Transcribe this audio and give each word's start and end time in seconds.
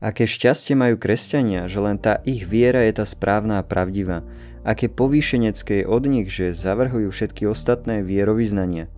Aké 0.00 0.24
šťastie 0.24 0.72
majú 0.72 0.96
kresťania, 0.96 1.68
že 1.68 1.76
len 1.76 2.00
tá 2.00 2.24
ich 2.24 2.48
viera 2.48 2.80
je 2.88 2.96
tá 2.96 3.04
správna 3.04 3.60
a 3.60 3.66
pravdivá. 3.68 4.24
Aké 4.64 4.88
povýšenecké 4.88 5.84
je 5.84 5.88
od 5.88 6.08
nich, 6.08 6.32
že 6.32 6.56
zavrhujú 6.56 7.12
všetky 7.12 7.44
ostatné 7.44 8.00
vierovýznania. 8.00 8.88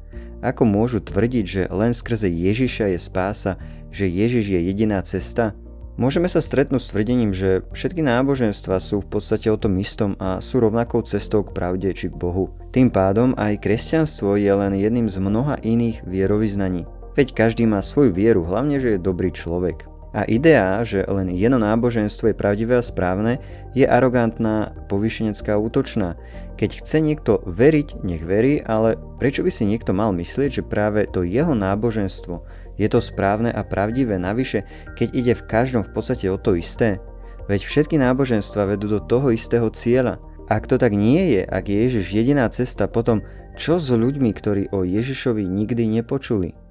Ako 0.46 0.62
môžu 0.62 1.02
tvrdiť, 1.02 1.44
že 1.46 1.62
len 1.74 1.90
skrze 1.90 2.30
Ježiša 2.30 2.94
je 2.94 2.98
spása, 3.02 3.52
že 3.90 4.06
Ježiš 4.06 4.46
je 4.54 4.60
jediná 4.62 5.02
cesta? 5.02 5.58
Môžeme 5.98 6.30
sa 6.30 6.38
stretnúť 6.38 6.82
s 6.86 6.90
tvrdením, 6.94 7.34
že 7.34 7.66
všetky 7.74 8.00
náboženstva 8.00 8.78
sú 8.78 9.02
v 9.02 9.10
podstate 9.18 9.50
o 9.50 9.58
tom 9.58 9.76
istom 9.82 10.14
a 10.22 10.38
sú 10.38 10.62
rovnakou 10.62 11.02
cestou 11.02 11.42
k 11.42 11.50
pravde 11.50 11.92
či 11.98 12.08
k 12.08 12.16
Bohu. 12.16 12.54
Tým 12.70 12.94
pádom 12.94 13.34
aj 13.34 13.58
kresťanstvo 13.58 14.38
je 14.38 14.54
len 14.54 14.78
jedným 14.78 15.10
z 15.10 15.18
mnoha 15.18 15.58
iných 15.60 16.06
vierovýznaní. 16.06 16.86
Veď 17.12 17.36
každý 17.36 17.68
má 17.68 17.84
svoju 17.84 18.14
vieru, 18.16 18.46
hlavne, 18.46 18.80
že 18.80 18.96
je 18.96 19.04
dobrý 19.04 19.34
človek. 19.36 19.91
A 20.12 20.28
idea, 20.28 20.84
že 20.84 21.08
len 21.08 21.32
jedno 21.32 21.56
náboženstvo 21.56 22.30
je 22.30 22.36
pravdivé 22.36 22.76
a 22.76 22.84
správne, 22.84 23.40
je 23.72 23.88
arogantná, 23.88 24.76
povyšenecká 24.92 25.56
útočná. 25.56 26.20
Keď 26.60 26.84
chce 26.84 27.00
niekto 27.00 27.40
veriť, 27.48 28.04
nech 28.04 28.20
verí, 28.20 28.60
ale 28.60 29.00
prečo 29.16 29.40
by 29.40 29.48
si 29.48 29.64
niekto 29.64 29.96
mal 29.96 30.12
myslieť, 30.12 30.60
že 30.60 30.68
práve 30.68 31.08
to 31.08 31.24
jeho 31.24 31.56
náboženstvo 31.56 32.44
je 32.80 32.88
to 32.88 33.00
správne 33.04 33.52
a 33.52 33.62
pravdivé, 33.64 34.16
navyše, 34.16 34.64
keď 34.96 35.08
ide 35.12 35.32
v 35.36 35.46
každom 35.48 35.82
v 35.84 35.92
podstate 35.92 36.28
o 36.28 36.40
to 36.40 36.56
isté? 36.56 37.00
Veď 37.48 37.66
všetky 37.68 38.00
náboženstva 38.00 38.76
vedú 38.76 38.88
do 38.88 39.00
toho 39.02 39.34
istého 39.34 39.68
cieľa. 39.74 40.22
Ak 40.48 40.68
to 40.68 40.76
tak 40.80 40.92
nie 40.96 41.38
je, 41.38 41.42
ak 41.44 41.68
je 41.68 41.78
Ježiš 41.88 42.06
jediná 42.12 42.48
cesta, 42.48 42.88
potom 42.88 43.24
čo 43.56 43.76
s 43.76 43.92
ľuďmi, 43.92 44.30
ktorí 44.32 44.62
o 44.72 44.84
Ježišovi 44.84 45.44
nikdy 45.44 46.00
nepočuli? 46.00 46.61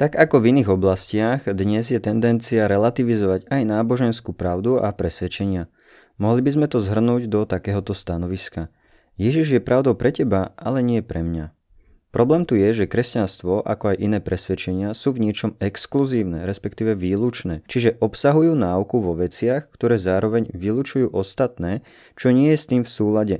Tak 0.00 0.16
ako 0.16 0.40
v 0.40 0.56
iných 0.56 0.80
oblastiach, 0.80 1.44
dnes 1.44 1.92
je 1.92 2.00
tendencia 2.00 2.64
relativizovať 2.72 3.52
aj 3.52 3.62
náboženskú 3.68 4.32
pravdu 4.32 4.80
a 4.80 4.88
presvedčenia. 4.96 5.68
Mohli 6.16 6.40
by 6.40 6.50
sme 6.56 6.66
to 6.72 6.80
zhrnúť 6.80 7.28
do 7.28 7.44
takéhoto 7.44 7.92
stanoviska. 7.92 8.72
Ježiš 9.20 9.52
je 9.52 9.60
pravdou 9.60 9.92
pre 9.92 10.08
teba, 10.08 10.56
ale 10.56 10.80
nie 10.80 11.04
pre 11.04 11.20
mňa. 11.20 11.52
Problém 12.16 12.48
tu 12.48 12.56
je, 12.56 12.72
že 12.72 12.88
kresťanstvo, 12.88 13.60
ako 13.60 13.92
aj 13.92 14.00
iné 14.00 14.24
presvedčenia, 14.24 14.96
sú 14.96 15.12
v 15.12 15.28
niečom 15.28 15.60
exkluzívne, 15.60 16.48
respektíve 16.48 16.96
výlučné, 16.96 17.68
čiže 17.68 18.00
obsahujú 18.00 18.56
náuku 18.56 19.04
vo 19.04 19.12
veciach, 19.12 19.68
ktoré 19.68 20.00
zároveň 20.00 20.48
vylúčujú 20.56 21.12
ostatné, 21.12 21.84
čo 22.16 22.32
nie 22.32 22.56
je 22.56 22.58
s 22.58 22.64
tým 22.72 22.88
v 22.88 22.90
súlade. 22.90 23.36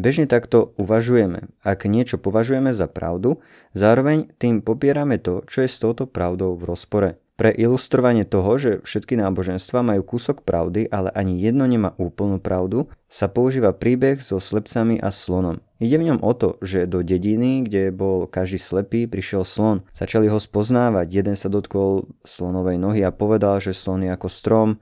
Bežne 0.00 0.24
takto 0.24 0.72
uvažujeme. 0.80 1.52
Ak 1.60 1.84
niečo 1.84 2.16
považujeme 2.16 2.72
za 2.72 2.88
pravdu, 2.88 3.44
zároveň 3.76 4.32
tým 4.40 4.64
popierame 4.64 5.20
to, 5.20 5.44
čo 5.44 5.60
je 5.60 5.68
s 5.68 5.76
touto 5.76 6.08
pravdou 6.08 6.56
v 6.56 6.64
rozpore. 6.64 7.10
Pre 7.36 7.52
ilustrovanie 7.52 8.24
toho, 8.24 8.56
že 8.56 8.70
všetky 8.80 9.20
náboženstva 9.20 9.84
majú 9.84 10.16
kúsok 10.16 10.40
pravdy, 10.40 10.88
ale 10.88 11.12
ani 11.12 11.36
jedno 11.36 11.68
nemá 11.68 11.92
úplnú 12.00 12.40
pravdu, 12.40 12.88
sa 13.12 13.28
používa 13.28 13.76
príbeh 13.76 14.24
so 14.24 14.40
slepcami 14.40 14.96
a 14.96 15.12
slonom. 15.12 15.60
Ide 15.76 16.00
v 16.00 16.06
ňom 16.12 16.24
o 16.24 16.32
to, 16.32 16.56
že 16.64 16.88
do 16.88 17.04
dediny, 17.04 17.68
kde 17.68 17.92
bol 17.92 18.24
každý 18.24 18.56
slepý, 18.56 19.04
prišiel 19.04 19.44
slon. 19.44 19.84
Začali 19.92 20.32
ho 20.32 20.40
spoznávať, 20.40 21.12
jeden 21.12 21.36
sa 21.36 21.52
dotkol 21.52 22.08
slonovej 22.24 22.80
nohy 22.80 23.04
a 23.04 23.12
povedal, 23.12 23.60
že 23.60 23.76
slon 23.76 24.08
je 24.08 24.12
ako 24.16 24.28
strom, 24.32 24.80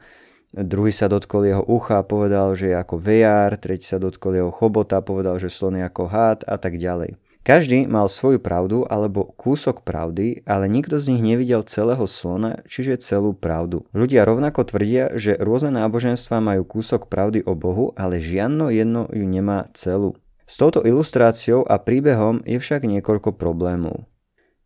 druhý 0.53 0.93
sa 0.95 1.09
dotkol 1.09 1.49
jeho 1.49 1.65
ucha 1.65 2.01
povedal, 2.05 2.57
že 2.57 2.73
je 2.73 2.77
ako 2.77 2.97
vejar, 3.01 3.57
tretí 3.61 3.85
sa 3.85 4.01
dotkol 4.01 4.37
jeho 4.39 4.53
chobota 4.53 5.01
povedal, 5.01 5.37
že 5.41 5.53
slon 5.53 5.81
je 5.81 5.85
ako 5.85 6.05
hád 6.09 6.39
a 6.49 6.57
tak 6.57 6.77
ďalej. 6.81 7.17
Každý 7.49 7.89
mal 7.89 8.13
svoju 8.13 8.45
pravdu 8.45 8.85
alebo 8.85 9.33
kúsok 9.33 9.81
pravdy, 9.81 10.45
ale 10.45 10.69
nikto 10.69 11.01
z 11.01 11.17
nich 11.17 11.25
nevidel 11.25 11.65
celého 11.65 12.05
slona, 12.05 12.61
čiže 12.69 13.01
celú 13.01 13.33
pravdu. 13.33 13.89
Ľudia 13.97 14.29
rovnako 14.29 14.69
tvrdia, 14.69 15.17
že 15.17 15.33
rôzne 15.33 15.73
náboženstva 15.73 16.45
majú 16.45 16.69
kúsok 16.69 17.09
pravdy 17.09 17.41
o 17.49 17.57
Bohu, 17.57 17.97
ale 17.97 18.21
žiadno 18.21 18.69
jedno 18.69 19.09
ju 19.09 19.25
nemá 19.25 19.73
celú. 19.73 20.13
S 20.45 20.61
touto 20.61 20.85
ilustráciou 20.85 21.65
a 21.65 21.81
príbehom 21.81 22.45
je 22.45 22.61
však 22.61 22.85
niekoľko 22.85 23.33
problémov. 23.41 24.05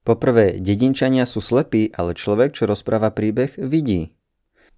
Poprvé, 0.03 0.59
dedinčania 0.59 1.23
sú 1.23 1.39
slepí, 1.39 1.95
ale 1.95 2.19
človek, 2.19 2.51
čo 2.59 2.67
rozpráva 2.67 3.15
príbeh, 3.15 3.55
vidí. 3.63 4.11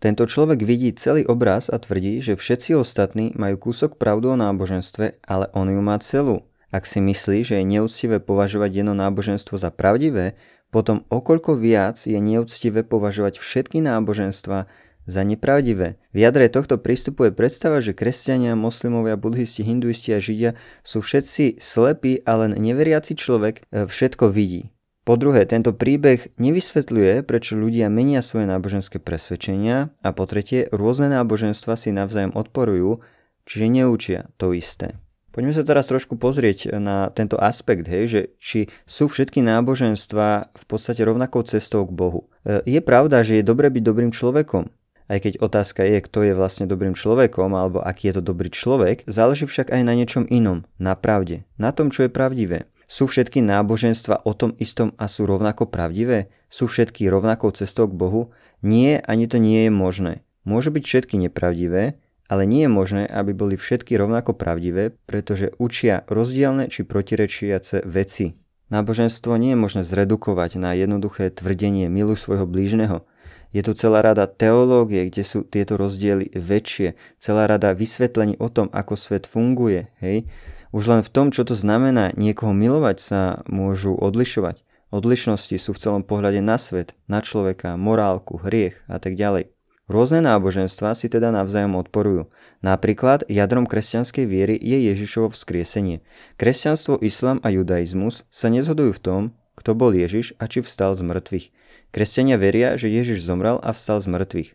Tento 0.05 0.29
človek 0.29 0.69
vidí 0.69 0.93
celý 0.93 1.25
obraz 1.25 1.73
a 1.73 1.81
tvrdí, 1.81 2.21
že 2.21 2.37
všetci 2.37 2.77
ostatní 2.77 3.33
majú 3.41 3.57
kúsok 3.57 3.97
pravdu 3.97 4.29
o 4.29 4.37
náboženstve, 4.37 5.25
ale 5.25 5.49
on 5.57 5.73
ju 5.73 5.81
má 5.81 5.97
celú. 6.05 6.45
Ak 6.69 6.85
si 6.85 7.01
myslí, 7.01 7.41
že 7.41 7.57
je 7.57 7.65
neúctivé 7.65 8.21
považovať 8.21 8.85
jedno 8.85 8.93
náboženstvo 8.93 9.57
za 9.57 9.73
pravdivé, 9.73 10.37
potom 10.69 11.09
okoľko 11.09 11.57
viac 11.57 12.05
je 12.05 12.21
neúctivé 12.21 12.85
považovať 12.85 13.41
všetky 13.41 13.81
náboženstva 13.81 14.69
za 15.09 15.23
nepravdivé. 15.25 15.97
V 16.13 16.19
jadre 16.21 16.53
tohto 16.53 16.77
prístupu 16.77 17.33
je 17.33 17.33
predstava, 17.33 17.81
že 17.81 17.97
kresťania, 17.97 18.61
moslimovia, 18.61 19.17
budhisti, 19.17 19.65
hinduisti 19.65 20.13
a 20.13 20.21
židia 20.21 20.53
sú 20.85 21.01
všetci 21.01 21.65
slepí 21.65 22.21
a 22.29 22.45
len 22.45 22.53
neveriaci 22.61 23.17
človek 23.17 23.65
e, 23.73 23.89
všetko 23.89 24.29
vidí. 24.29 24.69
Po 25.05 25.21
druhé, 25.21 25.45
tento 25.45 25.77
príbeh 25.77 26.33
nevysvetľuje, 26.41 27.29
prečo 27.29 27.61
ľudia 27.61 27.93
menia 27.93 28.25
svoje 28.25 28.49
náboženské 28.49 28.97
presvedčenia 28.97 29.93
a 30.01 30.09
po 30.17 30.25
tretie, 30.25 30.65
rôzne 30.73 31.13
náboženstva 31.13 31.77
si 31.77 31.93
navzájom 31.93 32.33
odporujú, 32.33 33.05
čiže 33.45 33.67
neučia 33.69 34.33
to 34.41 34.57
isté. 34.57 34.97
Poďme 35.29 35.53
sa 35.53 35.61
teraz 35.61 35.93
trošku 35.93 36.17
pozrieť 36.17 36.81
na 36.81 37.13
tento 37.13 37.37
aspekt, 37.37 37.85
hej, 37.85 38.05
že 38.09 38.21
či 38.41 38.61
sú 38.89 39.13
všetky 39.13 39.45
náboženstva 39.45 40.57
v 40.57 40.65
podstate 40.65 41.05
rovnakou 41.05 41.45
cestou 41.45 41.85
k 41.85 41.93
Bohu. 41.93 42.31
E, 42.47 42.65
je 42.65 42.81
pravda, 42.81 43.21
že 43.21 43.43
je 43.43 43.45
dobre 43.45 43.69
byť 43.69 43.83
dobrým 43.85 44.15
človekom, 44.15 44.73
aj 45.13 45.19
keď 45.21 45.33
otázka 45.45 45.85
je, 45.85 46.01
kto 46.01 46.19
je 46.25 46.33
vlastne 46.33 46.65
dobrým 46.65 46.97
človekom 46.97 47.53
alebo 47.53 47.85
aký 47.85 48.09
je 48.09 48.15
to 48.17 48.23
dobrý 48.25 48.49
človek, 48.49 49.05
záleží 49.05 49.45
však 49.45 49.69
aj 49.69 49.83
na 49.85 49.93
niečom 49.93 50.25
inom, 50.33 50.65
na 50.81 50.97
pravde, 50.97 51.45
na 51.61 51.77
tom, 51.77 51.93
čo 51.93 52.09
je 52.09 52.15
pravdivé. 52.15 52.65
Sú 52.95 53.11
všetky 53.11 53.43
náboženstva 53.43 54.23
o 54.23 54.39
tom 54.39 54.55
istom 54.63 54.95
a 55.03 55.11
sú 55.11 55.27
rovnako 55.27 55.67
pravdivé? 55.67 56.31
Sú 56.47 56.71
všetky 56.71 57.11
rovnakou 57.11 57.51
cestou 57.51 57.91
k 57.91 57.99
Bohu? 57.99 58.31
Nie, 58.63 59.03
ani 59.03 59.27
to 59.27 59.43
nie 59.43 59.67
je 59.67 59.73
možné. 59.75 60.23
Môžu 60.47 60.71
byť 60.71 60.85
všetky 60.87 61.19
nepravdivé, 61.27 61.99
ale 62.31 62.43
nie 62.47 62.63
je 62.63 62.71
možné, 62.71 63.03
aby 63.11 63.35
boli 63.35 63.59
všetky 63.59 63.99
rovnako 63.99 64.39
pravdivé, 64.39 64.95
pretože 65.11 65.51
učia 65.59 66.07
rozdielne 66.07 66.71
či 66.71 66.87
protirečiace 66.87 67.83
veci. 67.83 68.39
Náboženstvo 68.71 69.35
nie 69.43 69.59
je 69.59 69.59
možné 69.59 69.83
zredukovať 69.83 70.63
na 70.63 70.79
jednoduché 70.79 71.35
tvrdenie 71.35 71.91
milu 71.91 72.15
svojho 72.15 72.47
blížneho. 72.47 73.03
Je 73.51 73.67
tu 73.67 73.75
celá 73.75 74.07
rada 74.07 74.31
teológie, 74.31 75.11
kde 75.11 75.27
sú 75.27 75.43
tieto 75.43 75.75
rozdiely 75.75 76.31
väčšie, 76.31 76.95
celá 77.19 77.51
rada 77.51 77.75
vysvetlení 77.75 78.39
o 78.39 78.47
tom, 78.55 78.71
ako 78.71 78.95
svet 78.95 79.27
funguje, 79.27 79.91
hej? 79.99 80.31
Už 80.75 80.91
len 80.91 81.07
v 81.07 81.13
tom, 81.15 81.31
čo 81.31 81.47
to 81.47 81.55
znamená 81.55 82.11
niekoho 82.19 82.51
milovať 82.51 82.99
sa 82.99 83.21
môžu 83.47 83.95
odlišovať. 83.95 84.67
Odlišnosti 84.91 85.55
sú 85.55 85.71
v 85.71 85.79
celom 85.79 86.03
pohľade 86.03 86.43
na 86.43 86.59
svet, 86.59 86.99
na 87.07 87.23
človeka, 87.23 87.79
morálku, 87.79 88.43
hriech 88.43 88.83
a 88.91 88.99
tak 88.99 89.15
ďalej. 89.15 89.55
Rôzne 89.87 90.27
náboženstva 90.27 90.99
si 90.99 91.07
teda 91.07 91.31
navzájom 91.31 91.79
odporujú. 91.79 92.27
Napríklad 92.59 93.23
jadrom 93.31 93.71
kresťanskej 93.71 94.27
viery 94.27 94.59
je 94.59 94.91
Ježišovo 94.91 95.31
vzkriesenie. 95.31 96.03
Kresťanstvo, 96.43 96.99
islám 96.99 97.39
a 97.47 97.55
judaizmus 97.55 98.27
sa 98.35 98.51
nezhodujú 98.51 98.99
v 98.99 99.03
tom, 99.05 99.23
kto 99.55 99.79
bol 99.79 99.95
Ježiš 99.95 100.35
a 100.43 100.51
či 100.51 100.59
vstal 100.59 100.99
z 100.99 101.07
mŕtvych. 101.07 101.47
Kresťania 101.95 102.35
veria, 102.35 102.75
že 102.75 102.91
Ježiš 102.91 103.23
zomrel 103.23 103.63
a 103.63 103.71
vstal 103.71 104.03
z 104.03 104.11
mŕtvych. 104.11 104.51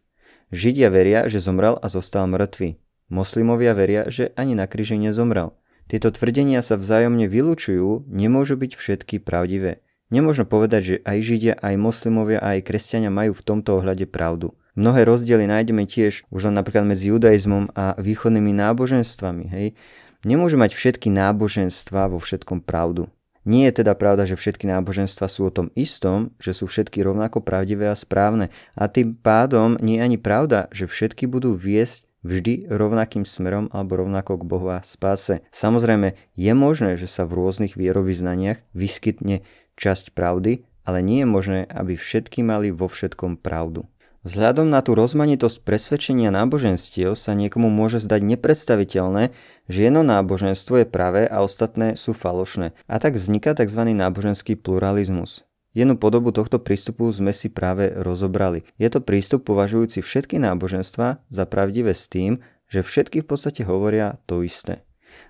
Židia 0.51 0.91
veria, 0.91 1.31
že 1.31 1.39
zomrel 1.39 1.79
a 1.79 1.87
zostal 1.87 2.27
mŕtvy. 2.27 2.75
Moslimovia 3.07 3.71
veria, 3.71 4.09
že 4.11 4.35
ani 4.35 4.57
na 4.57 4.67
kríži 4.67 4.99
nezomrel. 4.99 5.55
Tieto 5.89 6.13
tvrdenia 6.13 6.61
sa 6.61 6.77
vzájomne 6.77 7.25
vylúčujú, 7.25 8.05
nemôžu 8.05 8.61
byť 8.61 8.77
všetky 8.77 9.25
pravdivé. 9.25 9.81
Nemôžno 10.13 10.45
povedať, 10.45 10.81
že 10.85 10.95
aj 11.01 11.17
Židia, 11.25 11.53
aj 11.57 11.75
moslimovia, 11.81 12.37
aj 12.41 12.61
kresťania 12.61 13.09
majú 13.09 13.33
v 13.33 13.45
tomto 13.45 13.81
ohľade 13.81 14.05
pravdu. 14.05 14.53
Mnohé 14.77 15.05
rozdiely 15.05 15.49
nájdeme 15.49 15.89
tiež 15.89 16.29
už 16.29 16.49
len 16.49 16.61
napríklad 16.61 16.85
medzi 16.85 17.09
judaizmom 17.09 17.73
a 17.73 17.97
východnými 17.97 18.53
náboženstvami. 18.53 19.45
Hej. 19.49 19.67
Nemôžu 20.25 20.61
mať 20.61 20.77
všetky 20.77 21.09
náboženstva 21.09 22.13
vo 22.13 22.21
všetkom 22.21 22.61
pravdu. 22.61 23.09
Nie 23.49 23.71
je 23.71 23.81
teda 23.81 23.97
pravda, 23.97 24.29
že 24.29 24.37
všetky 24.37 24.69
náboženstva 24.69 25.25
sú 25.25 25.49
o 25.49 25.53
tom 25.53 25.73
istom, 25.73 26.37
že 26.37 26.53
sú 26.53 26.69
všetky 26.69 27.01
rovnako 27.01 27.41
pravdivé 27.41 27.89
a 27.89 27.97
správne. 27.97 28.53
A 28.77 28.85
tým 28.91 29.17
pádom 29.17 29.73
nie 29.81 29.97
je 29.97 30.05
ani 30.05 30.17
pravda, 30.21 30.69
že 30.69 30.85
všetky 30.85 31.25
budú 31.25 31.57
viesť 31.57 32.08
vždy 32.23 32.67
rovnakým 32.69 33.23
smerom 33.23 33.71
alebo 33.71 34.01
rovnako 34.01 34.39
k 34.39 34.47
Bohu 34.47 34.67
a 34.71 34.83
spáse. 34.83 35.43
Samozrejme, 35.51 36.15
je 36.35 36.53
možné, 36.55 36.95
že 36.99 37.07
sa 37.07 37.23
v 37.23 37.39
rôznych 37.39 37.79
vierovýznaniach 37.79 38.61
vyskytne 38.75 39.43
časť 39.79 40.11
pravdy, 40.11 40.67
ale 40.83 40.99
nie 41.05 41.23
je 41.23 41.27
možné, 41.27 41.59
aby 41.69 41.95
všetky 41.95 42.43
mali 42.43 42.73
vo 42.73 42.89
všetkom 42.89 43.39
pravdu. 43.39 43.87
Vzhľadom 44.27 44.67
na 44.67 44.83
tú 44.83 44.99
rozmanitosť 44.99 45.63
presvedčenia 45.63 46.27
náboženstiev 46.27 47.15
sa 47.15 47.31
niekomu 47.31 47.71
môže 47.71 48.03
zdať 48.03 48.35
nepredstaviteľné, 48.35 49.31
že 49.71 49.79
jedno 49.87 50.03
náboženstvo 50.03 50.83
je 50.83 50.91
pravé 50.91 51.23
a 51.23 51.39
ostatné 51.39 51.95
sú 51.95 52.11
falošné. 52.11 52.75
A 52.91 52.99
tak 52.99 53.15
vzniká 53.15 53.55
tzv. 53.55 53.79
náboženský 53.95 54.59
pluralizmus. 54.59 55.47
Jednu 55.77 56.01
podobu 56.01 56.33
tohto 56.33 56.57
prístupu 56.57 57.05
sme 57.13 57.29
si 57.29 57.45
práve 57.45 57.93
rozobrali. 57.93 58.65
Je 58.81 58.89
to 58.89 59.05
prístup 59.05 59.45
považujúci 59.45 60.01
všetky 60.01 60.41
náboženstva 60.41 61.21
za 61.29 61.43
pravdivé 61.45 61.93
s 61.93 62.09
tým, 62.09 62.41
že 62.69 62.81
všetky 62.81 63.21
v 63.21 63.27
podstate 63.29 63.61
hovoria 63.65 64.17
to 64.25 64.41
isté. 64.41 64.81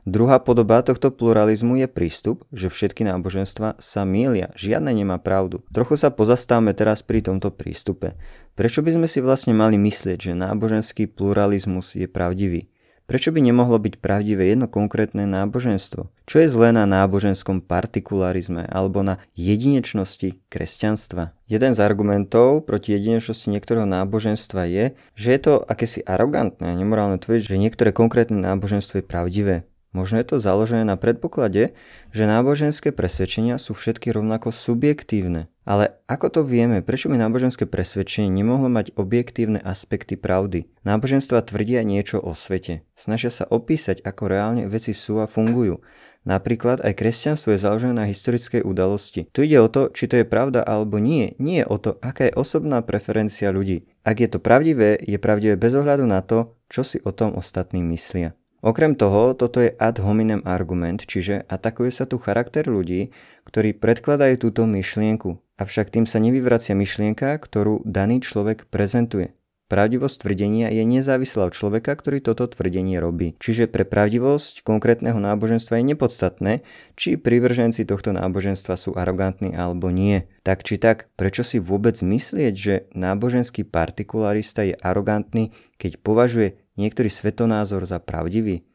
Druhá 0.07 0.39
podoba 0.39 0.79
tohto 0.83 1.11
pluralizmu 1.11 1.79
je 1.83 1.87
prístup, 1.87 2.47
že 2.55 2.71
všetky 2.71 3.03
náboženstva 3.03 3.79
sa 3.79 4.01
mília, 4.07 4.51
žiadne 4.55 4.91
nemá 4.95 5.19
pravdu. 5.19 5.63
Trochu 5.71 5.99
sa 5.99 6.11
pozastávame 6.11 6.71
teraz 6.71 7.03
pri 7.03 7.19
tomto 7.23 7.51
prístupe. 7.51 8.15
Prečo 8.55 8.79
by 8.79 8.95
sme 8.95 9.07
si 9.11 9.19
vlastne 9.19 9.51
mali 9.55 9.75
myslieť, 9.75 10.31
že 10.31 10.39
náboženský 10.39 11.11
pluralizmus 11.11 11.95
je 11.95 12.07
pravdivý? 12.07 12.71
Prečo 13.09 13.33
by 13.33 13.41
nemohlo 13.41 13.81
byť 13.81 14.05
pravdivé 14.05 14.53
jedno 14.53 14.69
konkrétne 14.69 15.25
náboženstvo? 15.25 16.13
Čo 16.29 16.35
je 16.45 16.45
zlé 16.45 16.69
na 16.69 16.85
náboženskom 16.85 17.57
partikularizme 17.57 18.69
alebo 18.69 19.01
na 19.01 19.17
jedinečnosti 19.33 20.37
kresťanstva? 20.45 21.33
Jeden 21.49 21.73
z 21.73 21.81
argumentov 21.81 22.69
proti 22.69 22.93
jedinečnosti 22.93 23.49
niektorého 23.49 23.89
náboženstva 23.89 24.61
je, 24.69 24.85
že 25.17 25.29
je 25.33 25.39
to 25.41 25.57
akési 25.57 26.05
arogantné 26.05 26.69
a 26.69 26.77
nemorálne 26.77 27.17
tvrdiť, 27.17 27.49
že 27.49 27.57
niektoré 27.57 27.89
konkrétne 27.89 28.37
náboženstvo 28.37 29.01
je 29.01 29.09
pravdivé. 29.09 29.55
Možno 29.89 30.21
je 30.21 30.29
to 30.29 30.37
založené 30.37 30.85
na 30.85 30.93
predpoklade, 30.93 31.73
že 32.13 32.29
náboženské 32.29 32.93
presvedčenia 32.93 33.57
sú 33.57 33.73
všetky 33.73 34.13
rovnako 34.13 34.53
subjektívne. 34.53 35.49
Ale 35.69 36.01
ako 36.09 36.33
to 36.33 36.41
vieme, 36.41 36.81
prečo 36.81 37.13
by 37.13 37.21
náboženské 37.21 37.69
presvedčenie 37.69 38.33
nemohlo 38.33 38.73
mať 38.73 38.97
objektívne 38.97 39.61
aspekty 39.61 40.17
pravdy? 40.17 40.65
Náboženstva 40.81 41.45
tvrdia 41.45 41.85
niečo 41.85 42.17
o 42.17 42.33
svete. 42.33 42.81
Snažia 42.97 43.29
sa 43.29 43.45
opísať, 43.45 44.01
ako 44.01 44.33
reálne 44.33 44.65
veci 44.65 44.97
sú 44.97 45.21
a 45.21 45.29
fungujú. 45.29 45.85
Napríklad 46.25 46.81
aj 46.81 46.97
kresťanstvo 46.97 47.53
je 47.53 47.61
založené 47.61 47.93
na 47.93 48.09
historickej 48.09 48.65
udalosti. 48.65 49.29
Tu 49.29 49.45
ide 49.45 49.61
o 49.61 49.69
to, 49.69 49.93
či 49.93 50.09
to 50.09 50.17
je 50.17 50.25
pravda 50.25 50.65
alebo 50.65 50.97
nie. 50.97 51.37
Nie 51.37 51.69
o 51.69 51.77
to, 51.77 52.01
aká 52.01 52.33
je 52.33 52.37
osobná 52.37 52.81
preferencia 52.81 53.53
ľudí. 53.53 53.85
Ak 54.01 54.25
je 54.25 54.27
to 54.27 54.41
pravdivé, 54.41 54.97
je 54.97 55.21
pravdivé 55.21 55.53
bez 55.53 55.77
ohľadu 55.77 56.09
na 56.09 56.25
to, 56.25 56.57
čo 56.65 56.81
si 56.81 56.97
o 57.05 57.13
tom 57.13 57.37
ostatní 57.37 57.85
myslia. 57.85 58.33
Okrem 58.59 58.97
toho, 58.97 59.37
toto 59.37 59.63
je 59.63 59.71
ad 59.77 60.03
hominem 60.03 60.43
argument, 60.43 60.99
čiže 61.05 61.47
atakuje 61.47 61.95
sa 61.95 62.03
tu 62.03 62.19
charakter 62.19 62.67
ľudí, 62.67 63.15
ktorí 63.47 63.79
predkladajú 63.79 64.35
túto 64.35 64.67
myšlienku, 64.67 65.39
avšak 65.59 65.91
tým 65.91 66.07
sa 66.07 66.23
nevyvracia 66.23 66.73
myšlienka, 66.73 67.35
ktorú 67.35 67.83
daný 67.83 68.23
človek 68.23 68.71
prezentuje. 68.71 69.35
Pravdivosť 69.69 70.25
tvrdenia 70.25 70.73
je 70.73 70.81
nezávislá 70.81 71.45
od 71.45 71.53
človeka, 71.53 71.93
ktorý 71.93 72.25
toto 72.25 72.49
tvrdenie 72.49 72.97
robí. 72.97 73.37
Čiže 73.37 73.69
pre 73.69 73.85
pravdivosť 73.85 74.65
konkrétneho 74.65 75.21
náboženstva 75.21 75.77
je 75.77 75.93
nepodstatné, 75.93 76.53
či 76.97 77.21
privrženci 77.21 77.85
tohto 77.85 78.09
náboženstva 78.09 78.73
sú 78.73 78.97
arogantní 78.97 79.53
alebo 79.53 79.93
nie. 79.93 80.25
Tak 80.41 80.65
či 80.65 80.81
tak, 80.81 81.13
prečo 81.13 81.45
si 81.45 81.61
vôbec 81.61 82.01
myslieť, 82.01 82.53
že 82.57 82.89
náboženský 82.97 83.61
partikularista 83.61 84.65
je 84.65 84.73
arogantný, 84.73 85.53
keď 85.77 86.01
považuje 86.01 86.57
niektorý 86.73 87.13
svetonázor 87.13 87.85
za 87.85 88.01
pravdivý? 88.01 88.65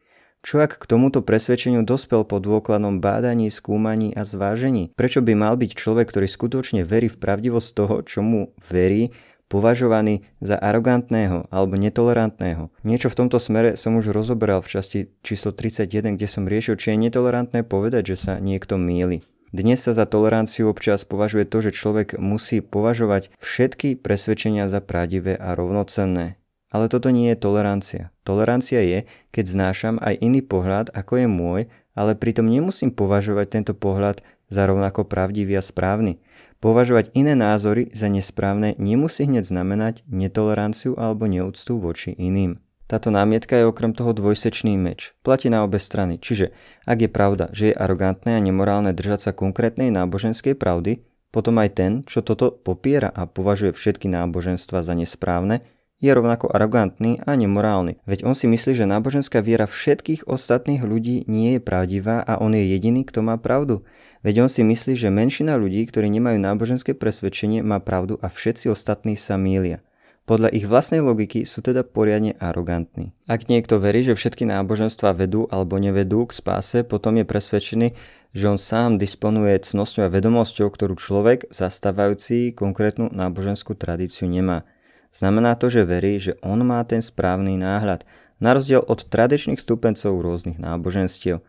Čo 0.45 0.61
ak 0.61 0.77
k 0.77 0.85
tomuto 0.85 1.25
presvedčeniu 1.25 1.81
dospel 1.81 2.21
po 2.21 2.37
dôkladnom 2.37 3.01
bádaní, 3.01 3.49
skúmaní 3.49 4.13
a 4.13 4.29
zvážení? 4.29 4.93
Prečo 4.93 5.25
by 5.25 5.33
mal 5.33 5.57
byť 5.57 5.73
človek, 5.73 6.13
ktorý 6.13 6.29
skutočne 6.29 6.85
verí 6.85 7.09
v 7.09 7.17
pravdivosť 7.17 7.69
toho, 7.73 7.95
čomu 8.05 8.53
verí, 8.69 9.09
považovaný 9.49 10.21
za 10.45 10.61
arogantného 10.61 11.49
alebo 11.49 11.81
netolerantného. 11.81 12.69
Niečo 12.85 13.09
v 13.09 13.25
tomto 13.25 13.41
smere 13.41 13.73
som 13.73 13.97
už 13.97 14.13
rozoberal 14.13 14.61
v 14.61 14.69
časti 14.69 14.99
číslo 15.25 15.49
31, 15.49 16.13
kde 16.13 16.27
som 16.29 16.45
riešil, 16.45 16.77
či 16.77 16.93
je 16.93 17.01
netolerantné 17.09 17.65
povedať, 17.65 18.13
že 18.13 18.17
sa 18.29 18.33
niekto 18.37 18.77
míli. 18.77 19.25
Dnes 19.49 19.81
sa 19.81 19.97
za 19.97 20.05
toleranciu 20.05 20.69
občas 20.69 21.09
považuje 21.09 21.49
to, 21.49 21.65
že 21.65 21.73
človek 21.73 22.21
musí 22.21 22.61
považovať 22.61 23.33
všetky 23.41 23.97
presvedčenia 23.97 24.69
za 24.69 24.77
pravdivé 24.77 25.41
a 25.41 25.57
rovnocenné. 25.57 26.37
Ale 26.75 26.91
toto 26.91 27.07
nie 27.07 27.31
je 27.31 27.39
tolerancia. 27.39 28.11
Tolerancia 28.27 28.83
je, 28.83 29.07
keď 29.31 29.45
znášam 29.47 29.95
aj 30.03 30.19
iný 30.19 30.43
pohľad, 30.43 30.91
ako 30.91 31.23
je 31.23 31.27
môj, 31.31 31.61
ale 31.95 32.19
pritom 32.19 32.51
nemusím 32.51 32.91
považovať 32.91 33.47
tento 33.47 33.71
pohľad 33.71 34.19
za 34.51 34.67
rovnako 34.67 35.07
pravdivý 35.07 35.55
a 35.55 35.63
správny. 35.63 36.19
Považovať 36.59 37.15
iné 37.15 37.31
názory 37.31 37.95
za 37.95 38.11
nesprávne 38.11 38.75
nemusí 38.75 39.23
hneď 39.23 39.47
znamenať 39.47 40.03
netoleranciu 40.03 40.99
alebo 40.99 41.31
neúctu 41.31 41.79
voči 41.79 42.11
iným. 42.11 42.59
Táto 42.91 43.07
námietka 43.07 43.55
je 43.55 43.71
okrem 43.71 43.95
toho 43.95 44.11
dvojsečný 44.11 44.75
meč. 44.75 45.15
Platí 45.23 45.47
na 45.47 45.63
obe 45.63 45.79
strany. 45.79 46.19
Čiže 46.19 46.51
ak 46.83 47.07
je 47.07 47.09
pravda, 47.09 47.55
že 47.55 47.71
je 47.71 47.79
arogantné 47.79 48.35
a 48.35 48.43
nemorálne 48.43 48.91
držať 48.91 49.31
sa 49.31 49.31
konkrétnej 49.31 49.95
náboženskej 49.95 50.59
pravdy, 50.59 51.07
potom 51.31 51.55
aj 51.55 51.69
ten, 51.71 51.91
čo 52.03 52.19
toto 52.19 52.51
popiera 52.51 53.07
a 53.07 53.25
považuje 53.31 53.71
všetky 53.71 54.11
náboženstva 54.11 54.83
za 54.83 54.93
nesprávne, 54.93 55.63
je 56.05 56.11
rovnako 56.13 56.53
arogantný 56.53 57.17
a 57.25 57.33
nemorálny. 57.33 57.97
Veď 58.05 58.29
on 58.29 58.37
si 58.37 58.45
myslí, 58.45 58.77
že 58.77 58.85
náboženská 58.85 59.41
viera 59.41 59.65
všetkých 59.65 60.29
ostatných 60.29 60.85
ľudí 60.85 61.25
nie 61.25 61.57
je 61.57 61.61
pravdivá 61.65 62.21
a 62.21 62.37
on 62.37 62.53
je 62.53 62.61
jediný, 62.61 63.01
kto 63.01 63.25
má 63.25 63.41
pravdu. 63.41 63.81
Veď 64.21 64.45
on 64.45 64.49
si 64.49 64.61
myslí, 64.61 64.93
že 64.93 65.09
menšina 65.09 65.57
ľudí, 65.57 65.81
ktorí 65.89 66.13
nemajú 66.13 66.37
náboženské 66.37 66.93
presvedčenie, 66.93 67.65
má 67.65 67.81
pravdu 67.81 68.21
a 68.21 68.29
všetci 68.29 68.69
ostatní 68.69 69.17
sa 69.17 69.33
mília. 69.41 69.81
Podľa 70.25 70.49
ich 70.57 70.65
vlastnej 70.65 71.05
logiky 71.05 71.45
sú 71.45 71.61
teda 71.61 71.85
poriadne 71.85 72.33
arogantní. 72.41 73.13
Ak 73.29 73.45
niekto 73.45 73.77
verí, 73.77 74.01
že 74.01 74.17
všetky 74.17 74.49
náboženstva 74.49 75.13
vedú 75.13 75.45
alebo 75.53 75.77
nevedú 75.77 76.25
k 76.25 76.33
spáse, 76.33 76.81
potom 76.81 77.21
je 77.21 77.29
presvedčený, 77.29 77.87
že 78.33 78.45
on 78.49 78.57
sám 78.57 78.97
disponuje 78.97 79.53
cnosťou 79.61 80.09
a 80.09 80.13
vedomosťou, 80.13 80.73
ktorú 80.73 80.97
človek, 80.97 81.53
zastávajúci 81.53 82.57
konkrétnu 82.57 83.13
náboženskú 83.13 83.77
tradíciu, 83.77 84.25
nemá. 84.25 84.65
Znamená 85.15 85.55
to, 85.55 85.71
že 85.71 85.87
verí, 85.87 86.19
že 86.19 86.35
on 86.43 86.59
má 86.67 86.83
ten 86.83 86.99
správny 86.99 87.55
náhľad, 87.55 88.03
na 88.43 88.51
rozdiel 88.51 88.83
od 88.83 89.07
tradičných 89.07 89.63
stupencov 89.63 90.19
rôznych 90.19 90.59
náboženstiev. 90.59 91.39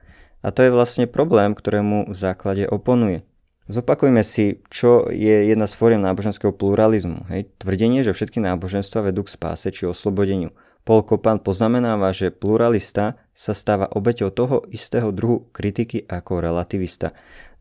A 0.46 0.54
to 0.54 0.62
je 0.62 0.70
vlastne 0.70 1.10
problém, 1.10 1.50
ktorému 1.50 2.06
v 2.06 2.14
základe 2.14 2.62
oponuje. 2.70 3.26
Zopakujme 3.66 4.22
si, 4.22 4.62
čo 4.70 5.10
je 5.10 5.50
jedna 5.50 5.66
z 5.66 5.74
fóriem 5.74 5.98
náboženského 5.98 6.54
pluralizmu. 6.54 7.26
Hej? 7.34 7.50
Tvrdenie, 7.58 8.06
že 8.06 8.14
všetky 8.14 8.38
náboženstva 8.38 9.10
vedú 9.10 9.26
k 9.26 9.34
spáse 9.34 9.74
či 9.74 9.90
oslobodeniu. 9.90 10.54
Paul 10.86 11.02
Kopan 11.02 11.42
poznamenáva, 11.42 12.14
že 12.14 12.30
pluralista 12.30 13.18
sa 13.34 13.58
stáva 13.58 13.90
obeťou 13.90 14.30
toho 14.30 14.62
istého 14.70 15.10
druhu 15.10 15.50
kritiky 15.50 16.06
ako 16.06 16.38
relativista. 16.38 17.10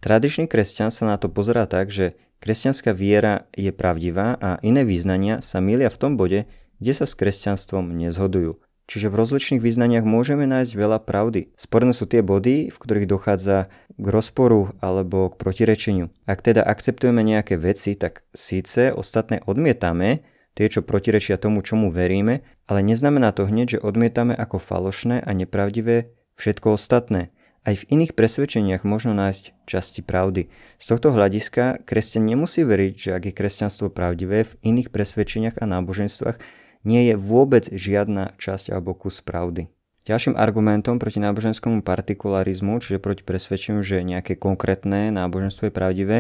Tradičný 0.05 0.45
kresťan 0.45 0.93
sa 0.93 1.09
na 1.09 1.17
to 1.17 1.33
pozerá 1.33 1.65
tak, 1.65 1.89
že 1.89 2.13
Kresťanská 2.43 2.91
viera 2.93 3.47
je 3.55 3.71
pravdivá 3.71 4.35
a 4.37 4.59
iné 4.61 4.83
význania 4.83 5.41
sa 5.41 5.63
milia 5.63 5.89
v 5.89 5.99
tom 5.99 6.13
bode, 6.19 6.45
kde 6.77 6.93
sa 6.93 7.07
s 7.07 7.15
kresťanstvom 7.15 7.95
nezhodujú. 7.95 8.59
Čiže 8.85 9.09
v 9.09 9.17
rozličných 9.17 9.65
význaniach 9.65 10.05
môžeme 10.05 10.45
nájsť 10.45 10.73
veľa 10.77 11.01
pravdy. 11.01 11.49
Sporné 11.57 11.89
sú 11.89 12.05
tie 12.05 12.21
body, 12.21 12.69
v 12.69 12.77
ktorých 12.77 13.09
dochádza 13.09 13.73
k 13.97 14.05
rozporu 14.05 14.77
alebo 14.77 15.33
k 15.33 15.41
protirečeniu. 15.41 16.13
Ak 16.29 16.45
teda 16.45 16.61
akceptujeme 16.61 17.25
nejaké 17.25 17.57
veci, 17.57 17.97
tak 17.97 18.21
síce 18.29 18.93
ostatné 18.93 19.41
odmietame, 19.49 20.21
tie, 20.53 20.69
čo 20.69 20.85
protirečia 20.85 21.41
tomu, 21.41 21.65
čomu 21.65 21.89
veríme, 21.89 22.45
ale 22.69 22.85
neznamená 22.85 23.33
to 23.33 23.49
hneď, 23.49 23.77
že 23.77 23.83
odmietame 23.83 24.37
ako 24.37 24.61
falošné 24.61 25.17
a 25.17 25.29
nepravdivé 25.33 26.13
všetko 26.37 26.77
ostatné. 26.77 27.33
Aj 27.65 27.73
v 27.73 27.87
iných 27.89 28.13
presvedčeniach 28.13 28.85
možno 28.85 29.17
nájsť 29.17 29.65
časti 29.65 30.05
pravdy. 30.05 30.53
Z 30.77 30.85
tohto 30.85 31.09
hľadiska 31.09 31.81
kresťan 31.81 32.29
nemusí 32.29 32.61
veriť, 32.61 32.93
že 32.93 33.09
ak 33.17 33.23
je 33.25 33.33
kresťanstvo 33.33 33.89
pravdivé, 33.89 34.45
v 34.45 34.53
iných 34.61 34.93
presvedčeniach 34.93 35.57
a 35.57 35.65
náboženstvách 35.65 36.37
nie 36.85 37.09
je 37.09 37.17
vôbec 37.17 37.65
žiadna 37.73 38.37
časť 38.37 38.69
alebo 38.69 38.93
kus 38.93 39.25
pravdy. 39.25 39.65
Ďalším 40.05 40.37
argumentom 40.37 41.01
proti 41.01 41.17
náboženskému 41.17 41.81
partikularizmu, 41.81 42.77
čiže 42.77 43.01
proti 43.01 43.25
presvedčeniu, 43.25 43.81
že 43.81 44.05
nejaké 44.05 44.37
konkrétne 44.37 45.09
náboženstvo 45.09 45.65
je 45.65 45.73
pravdivé, 45.73 46.17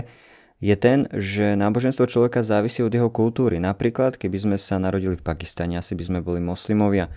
je 0.57 0.73
ten, 0.73 1.05
že 1.13 1.53
náboženstvo 1.53 2.09
človeka 2.09 2.41
závisí 2.41 2.81
od 2.81 2.89
jeho 2.89 3.13
kultúry. 3.13 3.61
Napríklad, 3.61 4.17
keby 4.17 4.37
sme 4.41 4.57
sa 4.57 4.81
narodili 4.81 5.13
v 5.13 5.21
Pakistane, 5.21 5.77
asi 5.77 5.93
by 5.93 6.01
sme 6.09 6.19
boli 6.25 6.41
moslimovia. 6.41 7.13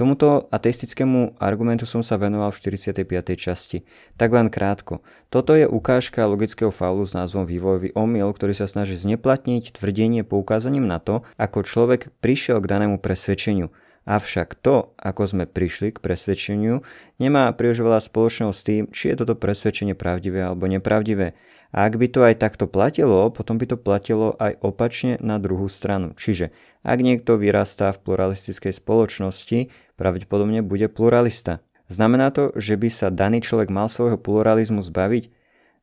Tomuto 0.00 0.48
ateistickému 0.48 1.36
argumentu 1.36 1.84
som 1.84 2.00
sa 2.00 2.16
venoval 2.16 2.56
v 2.56 2.72
45. 2.72 3.04
časti. 3.36 3.84
Tak 4.16 4.32
len 4.32 4.48
krátko. 4.48 5.04
Toto 5.28 5.52
je 5.52 5.68
ukážka 5.68 6.24
logického 6.24 6.72
faulu 6.72 7.04
s 7.04 7.12
názvom 7.12 7.44
vývojový 7.44 7.92
omyl, 7.92 8.32
ktorý 8.32 8.56
sa 8.56 8.64
snaží 8.64 8.96
zneplatniť 8.96 9.76
tvrdenie 9.76 10.24
poukázaním 10.24 10.88
na 10.88 11.04
to, 11.04 11.20
ako 11.36 11.68
človek 11.68 12.08
prišiel 12.24 12.64
k 12.64 12.70
danému 12.72 12.96
presvedčeniu. 12.96 13.68
Avšak 14.08 14.56
to, 14.64 14.96
ako 14.96 15.22
sme 15.28 15.44
prišli 15.44 15.92
k 15.92 16.00
presvedčeniu, 16.00 16.80
nemá 17.20 17.52
príliš 17.52 17.84
veľa 17.84 18.00
spoločného 18.00 18.56
s 18.56 18.64
tým, 18.64 18.88
či 18.88 19.12
je 19.12 19.20
toto 19.20 19.36
presvedčenie 19.36 19.92
pravdivé 19.92 20.48
alebo 20.48 20.64
nepravdivé. 20.64 21.36
A 21.70 21.86
ak 21.86 22.00
by 22.00 22.06
to 22.10 22.26
aj 22.26 22.40
takto 22.42 22.66
platilo, 22.66 23.30
potom 23.30 23.54
by 23.54 23.68
to 23.68 23.76
platilo 23.78 24.34
aj 24.42 24.58
opačne 24.64 25.20
na 25.22 25.38
druhú 25.38 25.70
stranu. 25.70 26.18
Čiže 26.18 26.50
ak 26.82 26.98
niekto 26.98 27.38
vyrastá 27.38 27.94
v 27.94 28.02
pluralistickej 28.02 28.74
spoločnosti, 28.74 29.70
pravdepodobne 30.00 30.64
bude 30.64 30.88
pluralista. 30.88 31.60
Znamená 31.92 32.32
to, 32.32 32.56
že 32.56 32.80
by 32.80 32.88
sa 32.88 33.12
daný 33.12 33.44
človek 33.44 33.68
mal 33.68 33.92
svojho 33.92 34.16
pluralizmu 34.16 34.80
zbaviť? 34.80 35.28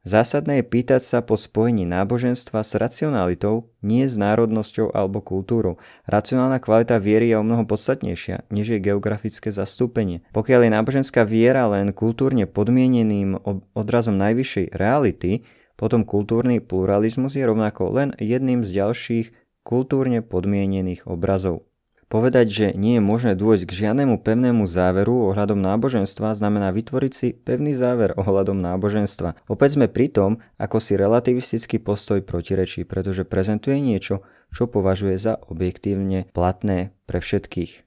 Zásadné 0.07 0.63
je 0.63 0.71
pýtať 0.71 1.03
sa 1.03 1.19
po 1.19 1.35
spojení 1.35 1.83
náboženstva 1.83 2.63
s 2.63 2.79
racionalitou, 2.79 3.67
nie 3.83 4.07
s 4.07 4.15
národnosťou 4.15 4.95
alebo 4.95 5.19
kultúrou. 5.19 5.83
Racionálna 6.07 6.63
kvalita 6.63 6.95
viery 6.95 7.27
je 7.27 7.35
o 7.35 7.43
mnoho 7.43 7.67
podstatnejšia, 7.67 8.47
než 8.47 8.71
je 8.71 8.79
geografické 8.79 9.51
zastúpenie. 9.51 10.23
Pokiaľ 10.31 10.63
je 10.63 10.71
náboženská 10.79 11.27
viera 11.27 11.67
len 11.67 11.91
kultúrne 11.91 12.47
podmieneným 12.47 13.43
odrazom 13.75 14.15
najvyššej 14.15 14.79
reality, 14.79 15.43
potom 15.75 16.07
kultúrny 16.07 16.63
pluralizmus 16.63 17.35
je 17.35 17.43
rovnako 17.43 17.91
len 17.91 18.09
jedným 18.15 18.63
z 18.63 18.79
ďalších 18.79 19.27
kultúrne 19.67 20.23
podmienených 20.23 21.03
obrazov. 21.03 21.67
Povedať, 22.07 22.47
že 22.47 22.67
nie 22.71 22.95
je 22.95 23.03
možné 23.03 23.35
dôjsť 23.35 23.67
k 23.67 23.77
žiadnemu 23.83 24.23
pevnému 24.23 24.63
záveru 24.63 25.27
ohľadom 25.35 25.59
náboženstva 25.59 26.39
znamená 26.39 26.71
vytvoriť 26.71 27.11
si 27.11 27.35
pevný 27.35 27.75
záver 27.75 28.15
ohľadom 28.15 28.55
náboženstva. 28.63 29.35
Opäť 29.51 29.75
sme 29.75 29.91
pri 29.91 30.07
tom, 30.07 30.39
ako 30.55 30.79
si 30.79 30.95
relativistický 30.95 31.83
postoj 31.83 32.23
protirečí, 32.23 32.87
pretože 32.87 33.27
prezentuje 33.27 33.83
niečo, 33.83 34.23
čo 34.55 34.71
považuje 34.71 35.19
za 35.19 35.35
objektívne 35.51 36.31
platné 36.31 36.95
pre 37.03 37.19
všetkých. 37.19 37.83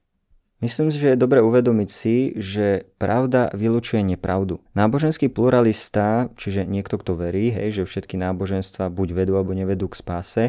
Myslím 0.61 0.93
si, 0.93 1.01
že 1.01 1.17
je 1.17 1.23
dobre 1.25 1.41
uvedomiť 1.41 1.89
si, 1.89 2.37
že 2.37 2.93
pravda 3.01 3.49
vylučuje 3.57 4.05
nepravdu. 4.05 4.61
Náboženský 4.77 5.33
pluralista, 5.33 6.29
čiže 6.37 6.69
niekto, 6.69 7.01
kto 7.01 7.17
verí, 7.17 7.49
hej, 7.49 7.81
že 7.81 7.89
všetky 7.89 8.21
náboženstva 8.21 8.93
buď 8.93 9.09
vedú 9.17 9.41
alebo 9.41 9.57
nevedú 9.57 9.89
k 9.89 9.97
spáse, 9.97 10.45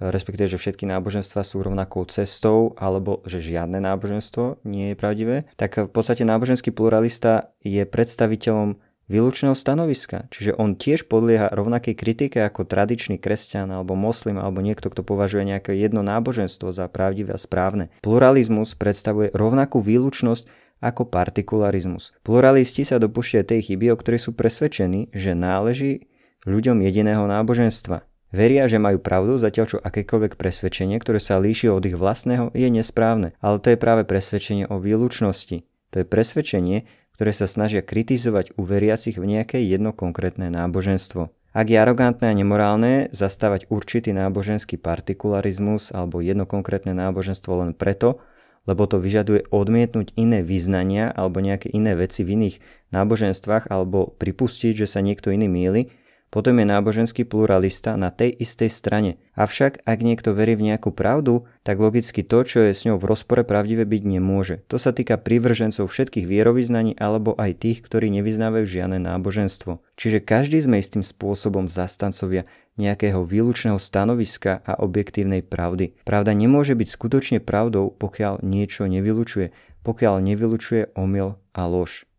respektíve, 0.00 0.48
že 0.48 0.56
všetky 0.56 0.88
náboženstva 0.88 1.44
sú 1.44 1.60
rovnakou 1.60 2.08
cestou, 2.08 2.72
alebo 2.80 3.20
že 3.28 3.44
žiadne 3.44 3.78
náboženstvo 3.84 4.64
nie 4.64 4.92
je 4.92 4.96
pravdivé, 4.96 5.36
tak 5.60 5.76
v 5.76 5.92
podstate 5.92 6.24
náboženský 6.24 6.72
pluralista 6.72 7.52
je 7.60 7.84
predstaviteľom 7.84 8.80
výlučného 9.10 9.58
stanoviska. 9.58 10.30
Čiže 10.30 10.54
on 10.54 10.78
tiež 10.78 11.10
podlieha 11.10 11.50
rovnakej 11.50 11.98
kritike 11.98 12.38
ako 12.46 12.62
tradičný 12.62 13.18
kresťan 13.18 13.74
alebo 13.74 13.98
moslim 13.98 14.38
alebo 14.38 14.62
niekto, 14.62 14.86
kto 14.86 15.02
považuje 15.02 15.42
nejaké 15.42 15.74
jedno 15.74 16.06
náboženstvo 16.06 16.70
za 16.70 16.86
pravdivé 16.86 17.34
a 17.34 17.42
správne. 17.42 17.90
Pluralizmus 18.06 18.78
predstavuje 18.78 19.34
rovnakú 19.34 19.82
výlučnosť 19.82 20.46
ako 20.80 21.10
partikularizmus. 21.10 22.16
Pluralisti 22.24 22.88
sa 22.88 22.96
dopúšťajú 22.96 23.44
tej 23.44 23.60
chyby, 23.68 23.92
o 23.92 24.00
ktorej 24.00 24.24
sú 24.24 24.30
presvedčení, 24.32 25.12
že 25.12 25.36
náleží 25.36 26.08
ľuďom 26.48 26.80
jediného 26.80 27.28
náboženstva. 27.28 28.09
Veria, 28.30 28.70
že 28.70 28.78
majú 28.78 29.02
pravdu, 29.02 29.42
zatiaľ 29.42 29.66
čo 29.66 29.78
akékoľvek 29.82 30.38
presvedčenie, 30.38 31.02
ktoré 31.02 31.18
sa 31.18 31.42
líši 31.42 31.66
od 31.66 31.82
ich 31.82 31.98
vlastného, 31.98 32.54
je 32.54 32.70
nesprávne. 32.70 33.34
Ale 33.42 33.58
to 33.58 33.74
je 33.74 33.78
práve 33.78 34.06
presvedčenie 34.06 34.70
o 34.70 34.78
výlučnosti. 34.78 35.66
To 35.90 35.96
je 35.98 36.06
presvedčenie, 36.06 36.86
ktoré 37.18 37.34
sa 37.34 37.50
snažia 37.50 37.82
kritizovať 37.82 38.54
u 38.54 38.62
veriacich 38.62 39.18
v 39.18 39.26
nejaké 39.26 39.58
jedno 39.66 39.90
konkrétne 39.90 40.46
náboženstvo. 40.46 41.34
Ak 41.50 41.66
je 41.66 41.82
arogantné 41.82 42.30
a 42.30 42.38
nemorálne 42.38 43.10
zastávať 43.10 43.66
určitý 43.66 44.14
náboženský 44.14 44.78
partikularizmus 44.78 45.90
alebo 45.90 46.22
jedno 46.22 46.46
konkrétne 46.46 46.94
náboženstvo 46.94 47.66
len 47.66 47.70
preto, 47.74 48.22
lebo 48.70 48.86
to 48.86 49.02
vyžaduje 49.02 49.50
odmietnúť 49.50 50.14
iné 50.14 50.46
vyznania 50.46 51.10
alebo 51.10 51.42
nejaké 51.42 51.66
iné 51.74 51.98
veci 51.98 52.22
v 52.22 52.38
iných 52.38 52.56
náboženstvách 52.94 53.66
alebo 53.66 54.14
pripustiť, 54.14 54.78
že 54.78 54.86
sa 54.86 55.02
niekto 55.02 55.34
iný 55.34 55.50
míli, 55.50 55.90
potom 56.30 56.62
je 56.62 56.66
náboženský 56.66 57.26
pluralista 57.26 57.98
na 57.98 58.14
tej 58.14 58.30
istej 58.38 58.70
strane. 58.70 59.10
Avšak, 59.34 59.82
ak 59.82 59.98
niekto 59.98 60.30
verí 60.30 60.54
v 60.54 60.70
nejakú 60.70 60.94
pravdu, 60.94 61.50
tak 61.66 61.82
logicky 61.82 62.22
to, 62.22 62.46
čo 62.46 62.58
je 62.64 62.72
s 62.72 62.86
ňou 62.86 63.02
v 63.02 63.08
rozpore 63.10 63.42
pravdivé 63.42 63.82
byť 63.82 64.02
nemôže. 64.06 64.62
To 64.70 64.78
sa 64.78 64.94
týka 64.94 65.18
prívržencov 65.18 65.90
všetkých 65.90 66.30
vierovýznaní 66.30 66.94
alebo 66.96 67.34
aj 67.34 67.66
tých, 67.66 67.78
ktorí 67.82 68.14
nevyznávajú 68.14 68.64
žiadne 68.64 69.02
náboženstvo. 69.02 69.82
Čiže 69.98 70.22
každý 70.22 70.62
sme 70.62 70.78
istým 70.78 71.02
spôsobom 71.02 71.66
zastancovia 71.66 72.46
nejakého 72.78 73.26
výlučného 73.26 73.76
stanoviska 73.76 74.62
a 74.64 74.78
objektívnej 74.80 75.44
pravdy. 75.44 75.98
Pravda 76.06 76.32
nemôže 76.32 76.72
byť 76.72 76.88
skutočne 76.88 77.38
pravdou, 77.44 77.92
pokiaľ 77.92 78.40
niečo 78.40 78.88
nevylučuje, 78.88 79.52
pokiaľ 79.84 80.14
nevylučuje 80.24 80.96
omyl 80.96 81.36
a 81.52 81.62
lož. 81.68 82.09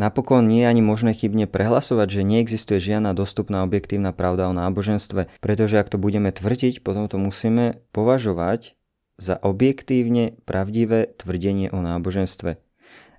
Napokon 0.00 0.48
nie 0.48 0.64
je 0.64 0.70
ani 0.72 0.80
možné 0.80 1.12
chybne 1.12 1.44
prehlasovať, 1.44 2.08
že 2.08 2.22
neexistuje 2.24 2.80
žiadna 2.80 3.12
dostupná 3.12 3.60
objektívna 3.68 4.16
pravda 4.16 4.48
o 4.48 4.56
náboženstve, 4.56 5.28
pretože 5.44 5.76
ak 5.76 5.92
to 5.92 6.00
budeme 6.00 6.32
tvrdiť, 6.32 6.80
potom 6.80 7.04
to 7.04 7.20
musíme 7.20 7.84
považovať 7.92 8.80
za 9.20 9.36
objektívne 9.36 10.40
pravdivé 10.48 11.12
tvrdenie 11.20 11.68
o 11.68 11.84
náboženstve. 11.84 12.56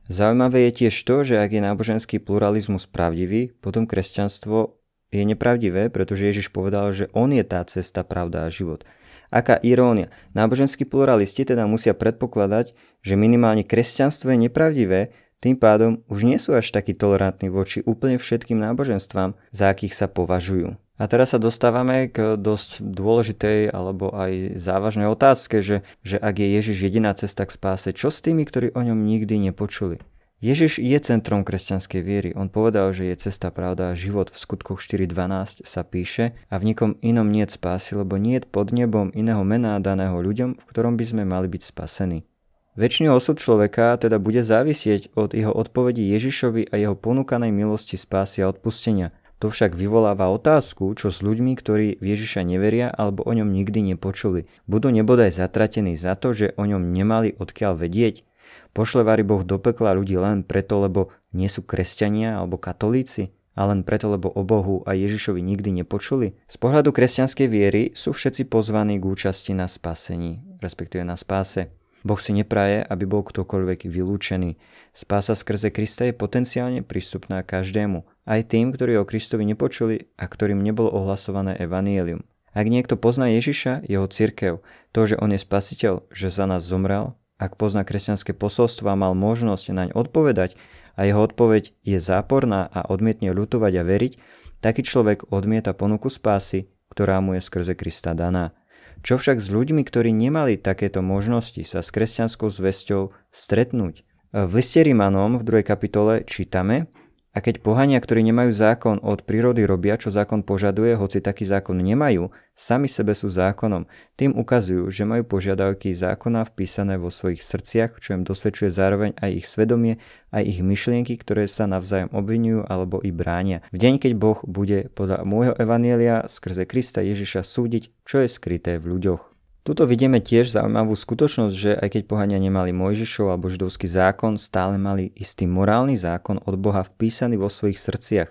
Zaujímavé 0.09 0.73
je 0.73 0.81
tiež 0.81 0.95
to, 1.05 1.21
že 1.21 1.37
ak 1.37 1.53
je 1.53 1.61
náboženský 1.61 2.17
pluralizmus 2.17 2.89
pravdivý, 2.89 3.53
potom 3.61 3.85
kresťanstvo 3.85 4.73
je 5.13 5.21
nepravdivé, 5.21 5.93
pretože 5.93 6.33
Ježiš 6.33 6.49
povedal, 6.49 6.97
že 6.97 7.13
on 7.13 7.29
je 7.29 7.45
tá 7.45 7.61
cesta, 7.61 8.01
pravda 8.01 8.49
a 8.49 8.49
život. 8.49 8.89
Aká 9.29 9.61
irónia. 9.61 10.09
Náboženskí 10.33 10.89
pluralisti 10.89 11.45
teda 11.45 11.69
musia 11.69 11.93
predpokladať, 11.93 12.73
že 13.05 13.13
minimálne 13.13 13.61
kresťanstvo 13.61 14.33
je 14.33 14.49
nepravdivé, 14.49 15.13
tým 15.41 15.57
pádom 15.57 16.05
už 16.05 16.21
nie 16.21 16.37
sú 16.37 16.53
až 16.53 16.69
takí 16.69 16.93
tolerantní 16.93 17.49
voči 17.49 17.81
úplne 17.81 18.21
všetkým 18.21 18.61
náboženstvám, 18.61 19.33
za 19.49 19.73
akých 19.73 19.97
sa 19.97 20.05
považujú. 20.05 20.77
A 21.01 21.09
teraz 21.09 21.33
sa 21.33 21.41
dostávame 21.41 22.13
k 22.13 22.37
dosť 22.37 22.85
dôležitej 22.85 23.73
alebo 23.73 24.13
aj 24.13 24.53
závažnej 24.61 25.09
otázke, 25.09 25.65
že, 25.65 25.81
že 26.05 26.21
ak 26.21 26.37
je 26.37 26.47
Ježiš 26.61 26.77
jediná 26.85 27.09
cesta 27.17 27.49
k 27.49 27.57
spáse, 27.57 27.89
čo 27.89 28.13
s 28.13 28.21
tými, 28.21 28.45
ktorí 28.45 28.77
o 28.77 28.85
ňom 28.85 29.01
nikdy 29.01 29.49
nepočuli? 29.49 29.97
Ježiš 30.41 30.77
je 30.81 30.97
centrom 31.01 31.45
kresťanskej 31.45 32.01
viery. 32.01 32.29
On 32.33 32.49
povedal, 32.49 32.93
že 32.97 33.09
je 33.09 33.29
cesta, 33.29 33.53
pravda 33.53 33.93
a 33.93 33.97
život. 33.97 34.33
V 34.33 34.41
skutkoch 34.41 34.81
4.12 34.81 35.65
sa 35.65 35.81
píše 35.85 36.33
a 36.49 36.57
v 36.57 36.73
nikom 36.73 36.97
inom 37.05 37.29
nie 37.29 37.45
spásy, 37.45 37.93
lebo 37.93 38.17
nie 38.17 38.41
pod 38.41 38.73
nebom 38.73 39.13
iného 39.13 39.45
mená 39.45 39.77
daného 39.77 40.17
ľuďom, 40.17 40.57
v 40.57 40.65
ktorom 40.65 40.97
by 40.97 41.05
sme 41.05 41.23
mali 41.29 41.45
byť 41.45 41.61
spasení. 41.61 42.25
Väčší 42.71 43.11
osud 43.11 43.35
človeka 43.35 43.99
teda 43.99 44.15
bude 44.15 44.47
závisieť 44.47 45.11
od 45.19 45.35
jeho 45.35 45.51
odpovedí 45.51 46.07
Ježišovi 46.15 46.71
a 46.71 46.79
jeho 46.79 46.95
ponúkanej 46.95 47.51
milosti 47.51 47.99
spásy 47.99 48.47
a 48.47 48.47
odpustenia. 48.47 49.11
To 49.43 49.51
však 49.51 49.75
vyvoláva 49.75 50.31
otázku, 50.31 50.95
čo 50.95 51.11
s 51.11 51.19
ľuďmi, 51.19 51.51
ktorí 51.59 51.99
v 51.99 52.05
Ježiša 52.15 52.47
neveria 52.47 52.87
alebo 52.87 53.27
o 53.27 53.31
ňom 53.35 53.51
nikdy 53.51 53.83
nepočuli. 53.91 54.47
Budú 54.71 54.87
nebodaj 54.87 55.35
zatratení 55.35 55.99
za 55.99 56.15
to, 56.15 56.31
že 56.31 56.55
o 56.55 56.63
ňom 56.63 56.95
nemali 56.95 57.35
odkiaľ 57.35 57.75
vedieť? 57.75 58.23
Pošlevári 58.71 59.27
Boh 59.27 59.43
do 59.43 59.59
pekla 59.59 59.91
ľudí 59.91 60.15
len 60.15 60.47
preto, 60.47 60.79
lebo 60.79 61.11
nie 61.35 61.51
sú 61.51 61.67
kresťania 61.67 62.39
alebo 62.39 62.55
katolíci? 62.55 63.35
A 63.51 63.67
len 63.67 63.83
preto, 63.83 64.07
lebo 64.07 64.31
o 64.31 64.47
Bohu 64.47 64.79
a 64.87 64.95
Ježišovi 64.95 65.43
nikdy 65.43 65.83
nepočuli? 65.83 66.39
Z 66.47 66.55
pohľadu 66.55 66.95
kresťanskej 66.95 67.47
viery 67.51 67.91
sú 67.91 68.15
všetci 68.15 68.47
pozvaní 68.47 68.95
k 68.95 69.03
účasti 69.03 69.51
na 69.51 69.67
spasení, 69.67 70.39
respektíve 70.63 71.03
na 71.03 71.19
spáse. 71.19 71.80
Boh 72.01 72.17
si 72.17 72.33
nepraje, 72.33 72.81
aby 72.81 73.05
bol 73.05 73.21
ktokoľvek 73.21 73.85
vylúčený. 73.85 74.57
Spása 74.91 75.37
skrze 75.37 75.69
Krista 75.69 76.09
je 76.09 76.17
potenciálne 76.17 76.81
prístupná 76.81 77.45
každému, 77.45 78.03
aj 78.25 78.41
tým, 78.49 78.73
ktorí 78.73 78.97
o 78.97 79.07
Kristovi 79.07 79.45
nepočuli 79.45 80.09
a 80.17 80.25
ktorým 80.25 80.59
nebolo 80.59 80.89
ohlasované 80.89 81.55
evanielium. 81.61 82.25
Ak 82.51 82.67
niekto 82.67 82.99
pozná 82.99 83.31
Ježiša, 83.31 83.87
jeho 83.87 84.11
cirkev, 84.11 84.59
to, 84.91 85.07
že 85.07 85.15
on 85.15 85.31
je 85.31 85.39
spasiteľ, 85.39 86.11
že 86.11 86.27
za 86.27 86.43
nás 86.43 86.67
zomrel, 86.67 87.15
ak 87.39 87.55
pozná 87.55 87.87
kresťanské 87.87 88.35
posolstvo 88.35 88.91
a 88.91 88.99
mal 88.99 89.15
možnosť 89.15 89.65
naň 89.71 89.89
odpovedať 89.95 90.59
a 90.99 91.07
jeho 91.07 91.23
odpoveď 91.23 91.71
je 91.81 91.97
záporná 91.97 92.67
a 92.69 92.85
odmietne 92.91 93.31
ľutovať 93.31 93.73
a 93.79 93.83
veriť, 93.87 94.13
taký 94.59 94.83
človek 94.83 95.31
odmieta 95.31 95.71
ponuku 95.71 96.11
spásy, 96.11 96.67
ktorá 96.91 97.23
mu 97.23 97.39
je 97.39 97.41
skrze 97.41 97.73
Krista 97.73 98.11
daná. 98.11 98.51
Čo 98.99 99.17
však 99.17 99.39
s 99.39 99.47
ľuďmi, 99.49 99.81
ktorí 99.87 100.11
nemali 100.11 100.59
takéto 100.59 100.99
možnosti 100.99 101.63
sa 101.63 101.79
s 101.79 101.89
kresťanskou 101.89 102.51
zväzťou 102.51 103.15
stretnúť? 103.31 104.03
V 104.31 104.51
liste 104.55 104.79
Rimanom 104.79 105.39
v 105.39 105.43
2. 105.43 105.67
kapitole 105.67 106.23
čítame, 106.23 106.87
a 107.31 107.39
keď 107.39 107.63
pohania, 107.63 107.95
ktorí 107.95 108.27
nemajú 108.27 108.51
zákon 108.51 108.99
od 108.99 109.23
prírody 109.23 109.63
robia, 109.63 109.95
čo 109.95 110.11
zákon 110.11 110.43
požaduje, 110.43 110.99
hoci 110.99 111.23
taký 111.23 111.47
zákon 111.47 111.79
nemajú, 111.79 112.27
sami 112.51 112.91
sebe 112.91 113.15
sú 113.15 113.31
zákonom. 113.31 113.87
Tým 114.19 114.35
ukazujú, 114.35 114.91
že 114.91 115.07
majú 115.07 115.23
požiadavky 115.23 115.95
zákona 115.95 116.43
vpísané 116.51 116.99
vo 116.99 117.07
svojich 117.07 117.39
srdciach, 117.39 118.03
čo 118.03 118.19
im 118.19 118.27
dosvedčuje 118.27 118.67
zároveň 118.67 119.15
aj 119.15 119.31
ich 119.31 119.47
svedomie, 119.47 119.95
aj 120.35 120.43
ich 120.43 120.59
myšlienky, 120.59 121.15
ktoré 121.15 121.47
sa 121.47 121.71
navzájom 121.71 122.11
obvinujú 122.11 122.67
alebo 122.67 122.99
i 122.99 123.15
bránia. 123.15 123.63
V 123.71 123.79
deň, 123.79 124.03
keď 124.03 124.11
Boh 124.19 124.43
bude 124.43 124.91
podľa 124.91 125.23
môjho 125.23 125.55
evanielia 125.55 126.27
skrze 126.27 126.67
Krista 126.67 126.99
Ježiša 126.99 127.47
súdiť, 127.47 127.95
čo 128.03 128.19
je 128.19 128.27
skryté 128.27 128.75
v 128.75 128.91
ľuďoch. 128.99 129.30
Tuto 129.61 129.85
vidíme 129.85 130.17
tiež 130.17 130.49
zaujímavú 130.49 130.97
skutočnosť, 130.97 131.53
že 131.53 131.71
aj 131.77 131.89
keď 131.93 132.01
pohania 132.09 132.41
nemali 132.41 132.73
Mojžišov 132.73 133.29
alebo 133.29 133.45
židovský 133.45 133.85
zákon, 133.85 134.41
stále 134.41 134.81
mali 134.81 135.13
istý 135.13 135.45
morálny 135.45 135.93
zákon 135.93 136.41
od 136.41 136.57
Boha 136.57 136.81
vpísaný 136.81 137.37
vo 137.37 137.45
svojich 137.45 137.77
srdciach. 137.77 138.29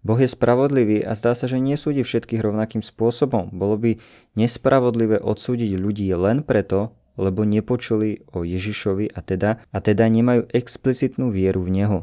Boh 0.00 0.16
je 0.16 0.30
spravodlivý 0.30 1.04
a 1.04 1.12
zdá 1.12 1.36
sa, 1.36 1.44
že 1.44 1.60
nesúdi 1.60 2.00
všetkých 2.00 2.40
rovnakým 2.40 2.80
spôsobom. 2.80 3.52
Bolo 3.52 3.76
by 3.76 3.90
nespravodlivé 4.40 5.20
odsúdiť 5.20 5.76
ľudí 5.76 6.08
len 6.16 6.40
preto, 6.40 6.96
lebo 7.20 7.44
nepočuli 7.44 8.24
o 8.32 8.40
Ježišovi 8.40 9.12
a 9.12 9.20
teda, 9.20 9.60
a 9.68 9.78
teda 9.84 10.08
nemajú 10.08 10.48
explicitnú 10.54 11.28
vieru 11.28 11.60
v 11.66 11.82
Neho. 11.82 11.98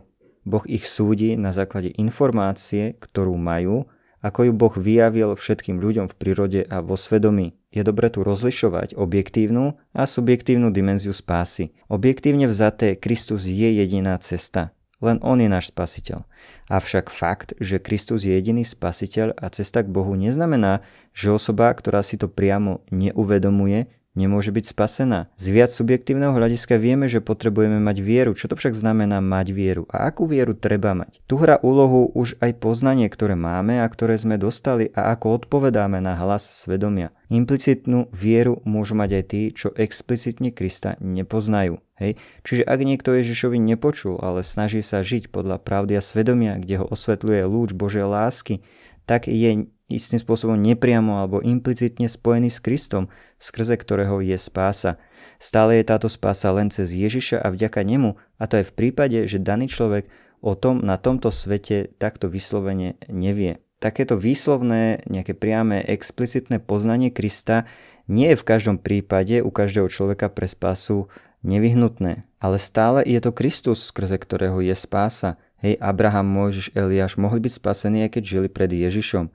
Boh 0.46 0.62
ich 0.70 0.86
súdi 0.86 1.34
na 1.34 1.50
základe 1.50 1.90
informácie, 1.98 2.94
ktorú 3.02 3.34
majú 3.42 3.90
ako 4.26 4.50
ju 4.50 4.54
Boh 4.58 4.74
vyjavil 4.74 5.38
všetkým 5.38 5.78
ľuďom 5.78 6.10
v 6.10 6.18
prírode 6.18 6.62
a 6.66 6.82
vo 6.82 6.98
svedomí. 6.98 7.54
Je 7.70 7.86
dobre 7.86 8.10
tu 8.10 8.26
rozlišovať 8.26 8.98
objektívnu 8.98 9.78
a 9.94 10.04
subjektívnu 10.10 10.74
dimenziu 10.74 11.14
spásy. 11.14 11.78
Objektívne 11.86 12.50
vzaté 12.50 12.98
Kristus 12.98 13.46
je 13.46 13.70
jediná 13.70 14.18
cesta. 14.18 14.74
Len 14.98 15.22
On 15.22 15.38
je 15.38 15.46
náš 15.46 15.70
spasiteľ. 15.70 16.26
Avšak 16.74 17.14
fakt, 17.14 17.54
že 17.62 17.78
Kristus 17.78 18.26
je 18.26 18.34
jediný 18.34 18.66
spasiteľ 18.66 19.38
a 19.38 19.54
cesta 19.54 19.86
k 19.86 19.94
Bohu 19.94 20.18
neznamená, 20.18 20.82
že 21.14 21.30
osoba, 21.30 21.70
ktorá 21.70 22.02
si 22.02 22.18
to 22.18 22.26
priamo 22.26 22.82
neuvedomuje, 22.90 23.94
nemôže 24.16 24.50
byť 24.50 24.66
spasená. 24.72 25.30
Z 25.36 25.46
viac 25.52 25.70
subjektívneho 25.70 26.32
hľadiska 26.32 26.80
vieme, 26.80 27.06
že 27.12 27.22
potrebujeme 27.22 27.78
mať 27.84 27.98
vieru. 28.02 28.32
Čo 28.34 28.50
to 28.50 28.56
však 28.56 28.74
znamená 28.74 29.20
mať 29.20 29.52
vieru? 29.52 29.84
A 29.92 30.08
akú 30.10 30.26
vieru 30.26 30.56
treba 30.56 30.96
mať? 30.96 31.22
Tu 31.28 31.36
hrá 31.36 31.60
úlohu 31.62 32.10
už 32.16 32.40
aj 32.40 32.58
poznanie, 32.58 33.12
ktoré 33.12 33.36
máme 33.36 33.84
a 33.84 33.88
ktoré 33.92 34.16
sme 34.16 34.40
dostali 34.40 34.90
a 34.96 35.14
ako 35.14 35.46
odpovedáme 35.46 36.00
na 36.00 36.16
hlas 36.16 36.48
svedomia. 36.48 37.12
Implicitnú 37.28 38.08
vieru 38.16 38.64
môžu 38.64 38.96
mať 38.96 39.10
aj 39.22 39.24
tí, 39.28 39.42
čo 39.52 39.76
explicitne 39.76 40.56
Krista 40.56 40.96
nepoznajú. 41.04 41.84
Hej? 42.00 42.16
Čiže 42.48 42.64
ak 42.64 42.80
niekto 42.80 43.12
Ježišovi 43.12 43.60
nepočul, 43.60 44.20
ale 44.24 44.48
snaží 44.48 44.80
sa 44.80 45.04
žiť 45.04 45.32
podľa 45.32 45.60
pravdy 45.60 46.00
a 46.00 46.04
svedomia, 46.04 46.56
kde 46.60 46.84
ho 46.84 46.86
osvetľuje 46.88 47.42
lúč 47.48 47.70
Božej 47.76 48.08
lásky, 48.08 48.64
tak 49.06 49.30
je 49.30 49.70
istým 49.86 50.18
spôsobom 50.18 50.58
nepriamo 50.58 51.22
alebo 51.22 51.46
implicitne 51.46 52.10
spojený 52.10 52.50
s 52.50 52.60
Kristom, 52.62 53.12
skrze 53.38 53.78
ktorého 53.78 54.22
je 54.22 54.38
spása. 54.38 54.98
Stále 55.38 55.82
je 55.82 55.86
táto 55.86 56.10
spása 56.10 56.50
len 56.56 56.74
cez 56.74 56.96
Ježiša 56.96 57.42
a 57.44 57.54
vďaka 57.54 57.86
nemu, 57.86 58.18
a 58.40 58.44
to 58.50 58.64
aj 58.64 58.72
v 58.72 58.76
prípade, 58.76 59.20
že 59.30 59.38
daný 59.38 59.70
človek 59.70 60.10
o 60.42 60.54
tom 60.58 60.82
na 60.82 60.98
tomto 60.98 61.30
svete 61.30 61.94
takto 61.98 62.30
vyslovene 62.30 62.98
nevie. 63.10 63.62
Takéto 63.84 64.16
výslovné, 64.18 65.06
nejaké 65.06 65.36
priame, 65.38 65.84
explicitné 65.84 66.64
poznanie 66.64 67.12
Krista 67.12 67.70
nie 68.08 68.34
je 68.34 68.40
v 68.40 68.48
každom 68.48 68.78
prípade 68.82 69.42
u 69.44 69.50
každého 69.52 69.92
človeka 69.92 70.32
pre 70.32 70.50
spásu 70.50 71.12
nevyhnutné, 71.46 72.26
ale 72.42 72.58
stále 72.58 73.06
je 73.06 73.20
to 73.22 73.36
Kristus, 73.36 73.86
skrze 73.90 74.18
ktorého 74.18 74.58
je 74.62 74.74
spása. 74.74 75.38
Hej, 75.62 75.78
Abraham, 75.82 76.30
Mojžiš, 76.30 76.74
Eliáš 76.74 77.18
mohli 77.18 77.42
byť 77.42 77.54
spasení, 77.58 78.06
aj 78.06 78.18
keď 78.18 78.24
žili 78.26 78.48
pred 78.50 78.70
Ježišom. 78.70 79.30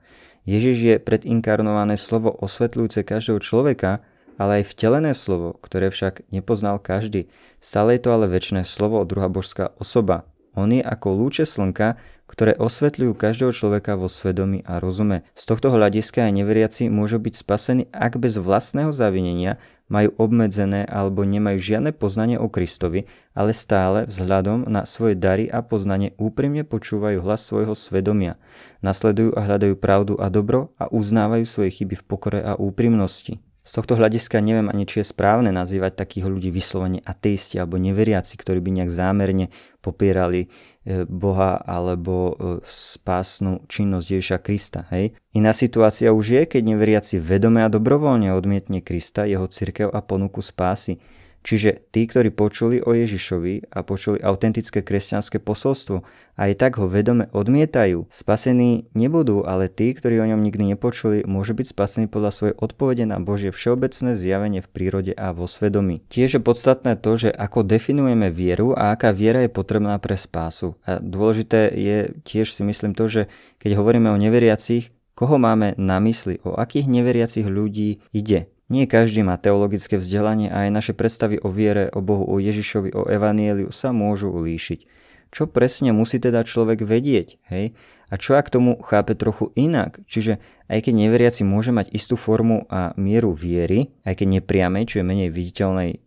Ježiš 0.49 0.77
je 0.81 0.97
predinkarnované 0.97 2.01
slovo 2.01 2.33
osvetľujúce 2.33 3.05
každého 3.05 3.41
človeka, 3.45 4.01
ale 4.41 4.65
aj 4.65 4.73
vtelené 4.73 5.13
slovo, 5.13 5.61
ktoré 5.61 5.93
však 5.93 6.25
nepoznal 6.33 6.81
každý. 6.81 7.29
Stále 7.61 8.01
je 8.01 8.09
to 8.09 8.17
ale 8.17 8.25
väčšie 8.25 8.65
slovo, 8.65 9.05
druhá 9.05 9.29
božská 9.29 9.77
osoba. 9.77 10.25
On 10.57 10.67
je 10.73 10.81
ako 10.81 11.13
lúče 11.13 11.45
slnka, 11.45 12.01
ktoré 12.31 12.55
osvetľujú 12.57 13.13
každého 13.19 13.53
človeka 13.53 13.99
vo 13.99 14.07
svedomí 14.07 14.63
a 14.63 14.79
rozume. 14.79 15.27
Z 15.35 15.51
tohto 15.51 15.75
hľadiska 15.75 16.31
aj 16.31 16.33
neveriaci 16.39 16.87
môžu 16.87 17.19
byť 17.19 17.35
spasení, 17.37 17.83
ak 17.91 18.23
bez 18.23 18.39
vlastného 18.39 18.95
zavinenia 18.95 19.59
majú 19.91 20.15
obmedzené 20.17 20.87
alebo 20.87 21.27
nemajú 21.27 21.59
žiadne 21.59 21.91
poznanie 21.91 22.39
o 22.39 22.47
Kristovi, 22.47 23.11
ale 23.35 23.51
stále 23.51 24.07
vzhľadom 24.07 24.71
na 24.71 24.87
svoje 24.87 25.19
dary 25.19 25.51
a 25.51 25.61
poznanie 25.61 26.15
úprimne 26.17 26.63
počúvajú 26.63 27.19
hlas 27.21 27.43
svojho 27.43 27.75
svedomia, 27.75 28.39
nasledujú 28.81 29.35
a 29.35 29.45
hľadajú 29.45 29.75
pravdu 29.77 30.15
a 30.23 30.31
dobro 30.31 30.73
a 30.79 30.87
uznávajú 30.89 31.45
svoje 31.45 31.83
chyby 31.83 31.99
v 31.99 32.05
pokore 32.07 32.41
a 32.41 32.55
úprimnosti. 32.55 33.43
Z 33.61 33.77
tohto 33.77 34.01
hľadiska 34.01 34.41
neviem 34.41 34.73
ani, 34.73 34.89
či 34.89 35.05
je 35.05 35.13
správne 35.13 35.53
nazývať 35.53 35.93
takých 35.93 36.33
ľudí 36.33 36.49
vyslovene 36.49 37.05
ateisti 37.05 37.61
alebo 37.61 37.77
neveriaci, 37.77 38.33
ktorí 38.41 38.57
by 38.65 38.71
nejak 38.81 38.91
zámerne 38.91 39.53
popierali 39.85 40.49
e, 40.49 41.05
Boha 41.05 41.61
alebo 41.61 42.33
e, 42.33 42.35
spásnu 42.65 43.69
činnosť 43.69 44.07
Ježiša 44.17 44.39
Krista. 44.41 44.89
Hej? 44.89 45.13
Iná 45.37 45.53
situácia 45.53 46.09
už 46.09 46.27
je, 46.41 46.43
keď 46.49 46.63
neveriaci 46.73 47.21
vedome 47.21 47.61
a 47.61 47.69
dobrovoľne 47.69 48.33
odmietne 48.33 48.81
Krista, 48.81 49.29
jeho 49.29 49.45
cirkev 49.45 49.93
a 49.93 50.01
ponuku 50.01 50.41
spásy. 50.41 50.97
Čiže 51.41 51.89
tí, 51.89 52.05
ktorí 52.05 52.29
počuli 52.37 52.85
o 52.85 52.93
Ježišovi 52.93 53.73
a 53.73 53.81
počuli 53.81 54.21
autentické 54.21 54.85
kresťanské 54.85 55.41
posolstvo 55.41 56.05
a 56.37 56.41
aj 56.49 56.53
tak 56.61 56.77
ho 56.77 56.85
vedome 56.85 57.33
odmietajú, 57.33 58.13
spasení 58.13 58.93
nebudú, 58.93 59.49
ale 59.49 59.73
tí, 59.73 59.97
ktorí 59.97 60.21
o 60.21 60.29
ňom 60.29 60.45
nikdy 60.45 60.77
nepočuli, 60.77 61.25
môžu 61.25 61.57
byť 61.57 61.73
spasení 61.73 62.07
podľa 62.13 62.31
svojej 62.37 62.55
odpovede 62.61 63.05
na 63.09 63.17
Božie 63.25 63.57
všeobecné 63.57 64.21
zjavenie 64.21 64.61
v 64.61 64.69
prírode 64.69 65.13
a 65.17 65.33
vo 65.33 65.49
svedomí. 65.49 66.05
Tiež 66.13 66.37
je 66.37 66.43
podstatné 66.45 67.01
to, 67.01 67.17
že 67.17 67.33
ako 67.33 67.65
definujeme 67.65 68.29
vieru 68.29 68.77
a 68.77 68.93
aká 68.93 69.09
viera 69.17 69.41
je 69.41 69.49
potrebná 69.49 69.97
pre 69.97 70.21
spásu. 70.21 70.77
A 70.85 71.01
dôležité 71.01 71.73
je 71.73 72.13
tiež 72.21 72.53
si 72.53 72.61
myslím 72.69 72.93
to, 72.93 73.09
že 73.09 73.23
keď 73.65 73.81
hovoríme 73.81 74.13
o 74.13 74.21
neveriacich, 74.21 74.93
koho 75.17 75.37
máme 75.41 75.77
na 75.77 76.01
mysli, 76.05 76.41
o 76.45 76.57
akých 76.57 76.89
neveriacich 76.89 77.45
ľudí 77.49 78.01
ide. 78.13 78.49
Nie 78.71 78.87
každý 78.87 79.27
má 79.27 79.35
teologické 79.35 79.99
vzdelanie 79.99 80.47
a 80.47 80.65
aj 80.65 80.71
naše 80.71 80.93
predstavy 80.95 81.43
o 81.43 81.51
viere, 81.51 81.91
o 81.91 81.99
Bohu, 81.99 82.23
o 82.23 82.39
Ježišovi, 82.39 82.95
o 82.95 83.11
Evanieliu 83.11 83.75
sa 83.75 83.91
môžu 83.91 84.31
ulíšiť. 84.31 84.87
Čo 85.35 85.51
presne 85.51 85.91
musí 85.91 86.23
teda 86.23 86.47
človek 86.47 86.87
vedieť, 86.87 87.43
hej? 87.51 87.75
A 88.11 88.19
čo 88.19 88.35
ak 88.35 88.51
tomu 88.51 88.79
chápe 88.83 89.15
trochu 89.15 89.55
inak? 89.55 90.03
Čiže 90.07 90.43
aj 90.67 90.87
keď 90.87 90.95
neveriaci 91.07 91.43
môže 91.47 91.71
mať 91.71 91.95
istú 91.95 92.19
formu 92.19 92.67
a 92.67 92.91
mieru 92.99 93.35
viery, 93.35 93.95
aj 94.03 94.23
keď 94.23 94.27
nepriamej, 94.39 94.85
čo 94.91 94.99
je 94.99 95.07
menej 95.07 95.31
viditeľnej 95.31 95.91
e, 95.95 95.99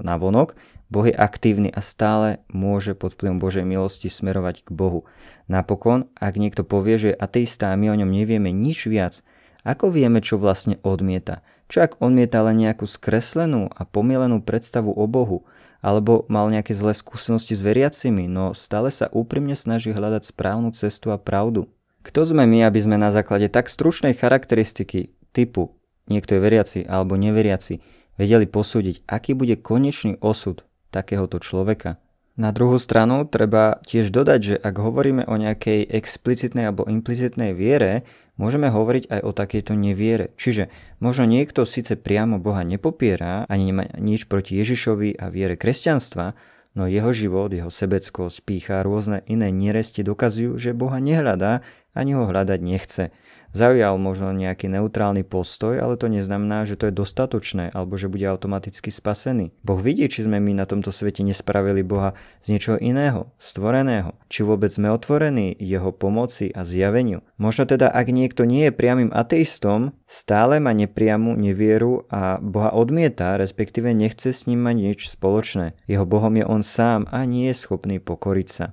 na 0.00 0.14
vonok, 0.16 0.56
Boh 0.88 1.04
je 1.04 1.12
aktívny 1.12 1.68
a 1.68 1.84
stále 1.84 2.40
môže 2.48 2.96
pod 2.96 3.16
vplyvom 3.16 3.40
Božej 3.40 3.64
milosti 3.68 4.08
smerovať 4.08 4.64
k 4.64 4.70
Bohu. 4.72 5.04
Napokon, 5.48 6.08
ak 6.16 6.40
niekto 6.40 6.64
povie, 6.64 6.96
že 6.96 7.08
je 7.12 7.20
ateista 7.20 7.72
a 7.72 7.76
my 7.76 7.92
o 7.92 7.98
ňom 8.00 8.08
nevieme 8.08 8.48
nič 8.48 8.88
viac, 8.88 9.20
ako 9.64 9.88
vieme, 9.88 10.20
čo 10.20 10.36
vlastne 10.36 10.76
odmieta? 10.84 11.40
Čo 11.74 11.82
ak 11.82 11.98
odmieta 11.98 12.38
len 12.46 12.62
nejakú 12.62 12.86
skreslenú 12.86 13.66
a 13.66 13.82
pomielenú 13.82 14.38
predstavu 14.38 14.94
o 14.94 15.10
Bohu, 15.10 15.42
alebo 15.82 16.22
mal 16.30 16.46
nejaké 16.46 16.70
zlé 16.70 16.94
skúsenosti 16.94 17.58
s 17.58 17.66
veriacimi, 17.66 18.30
no 18.30 18.54
stále 18.54 18.94
sa 18.94 19.10
úprimne 19.10 19.58
snaží 19.58 19.90
hľadať 19.90 20.22
správnu 20.30 20.70
cestu 20.70 21.10
a 21.10 21.18
pravdu. 21.18 21.66
Kto 22.06 22.30
sme 22.30 22.46
my, 22.46 22.62
aby 22.62 22.78
sme 22.78 22.94
na 22.94 23.10
základe 23.10 23.50
tak 23.50 23.66
stručnej 23.66 24.14
charakteristiky 24.14 25.18
typu 25.34 25.74
niekto 26.06 26.38
je 26.38 26.44
veriaci 26.46 26.80
alebo 26.86 27.18
neveriaci 27.18 27.82
vedeli 28.22 28.46
posúdiť, 28.46 29.02
aký 29.10 29.34
bude 29.34 29.58
konečný 29.58 30.22
osud 30.22 30.62
takéhoto 30.94 31.42
človeka? 31.42 31.98
Na 32.34 32.50
druhú 32.50 32.82
stranu 32.82 33.22
treba 33.30 33.78
tiež 33.86 34.10
dodať, 34.10 34.40
že 34.42 34.56
ak 34.58 34.74
hovoríme 34.82 35.22
o 35.30 35.38
nejakej 35.38 35.86
explicitnej 35.86 36.66
alebo 36.66 36.82
implicitnej 36.82 37.54
viere, 37.54 38.02
môžeme 38.34 38.74
hovoriť 38.74 39.06
aj 39.06 39.20
o 39.22 39.30
takejto 39.30 39.78
neviere. 39.78 40.34
Čiže 40.34 40.66
možno 40.98 41.30
niekto 41.30 41.62
síce 41.62 41.94
priamo 41.94 42.42
Boha 42.42 42.66
nepopiera, 42.66 43.46
ani 43.46 43.70
nemá 43.70 43.86
nič 44.02 44.26
proti 44.26 44.58
Ježišovi 44.58 45.14
a 45.14 45.30
viere 45.30 45.54
kresťanstva, 45.54 46.34
no 46.74 46.90
jeho 46.90 47.14
život, 47.14 47.54
jeho 47.54 47.70
sebeckosť, 47.70 48.42
pícha 48.42 48.82
a 48.82 48.86
rôzne 48.86 49.22
iné 49.30 49.54
neresti 49.54 50.02
dokazujú, 50.02 50.58
že 50.58 50.74
Boha 50.74 50.98
nehľadá 50.98 51.62
ani 51.94 52.18
ho 52.18 52.26
hľadať 52.26 52.58
nechce 52.58 53.14
zaujal 53.54 53.96
možno 53.96 54.34
nejaký 54.34 54.66
neutrálny 54.68 55.22
postoj, 55.22 55.78
ale 55.78 55.94
to 55.94 56.10
neznamená, 56.10 56.66
že 56.66 56.74
to 56.74 56.90
je 56.90 56.98
dostatočné 56.98 57.70
alebo 57.70 57.94
že 57.94 58.10
bude 58.10 58.26
automaticky 58.26 58.90
spasený. 58.90 59.54
Boh 59.62 59.78
vidí, 59.78 60.10
či 60.10 60.26
sme 60.26 60.42
my 60.42 60.58
na 60.58 60.66
tomto 60.66 60.90
svete 60.90 61.22
nespravili 61.22 61.86
Boha 61.86 62.18
z 62.42 62.52
niečoho 62.52 62.76
iného, 62.82 63.30
stvoreného, 63.38 64.18
či 64.26 64.42
vôbec 64.42 64.74
sme 64.74 64.90
otvorení 64.90 65.54
jeho 65.56 65.94
pomoci 65.94 66.50
a 66.50 66.66
zjaveniu. 66.66 67.22
Možno 67.38 67.64
teda, 67.64 67.88
ak 67.88 68.10
niekto 68.10 68.42
nie 68.42 68.68
je 68.68 68.76
priamým 68.76 69.14
ateistom, 69.14 69.94
stále 70.10 70.58
má 70.58 70.74
nepriamu 70.74 71.38
nevieru 71.38 72.10
a 72.10 72.42
Boha 72.42 72.74
odmieta, 72.74 73.38
respektíve 73.38 73.94
nechce 73.94 74.34
s 74.34 74.50
ním 74.50 74.66
mať 74.66 74.76
nič 74.76 75.00
spoločné. 75.14 75.78
Jeho 75.86 76.04
Bohom 76.04 76.34
je 76.34 76.44
on 76.44 76.66
sám 76.66 77.06
a 77.14 77.22
nie 77.22 77.54
je 77.54 77.56
schopný 77.56 78.02
pokoriť 78.02 78.48
sa. 78.50 78.66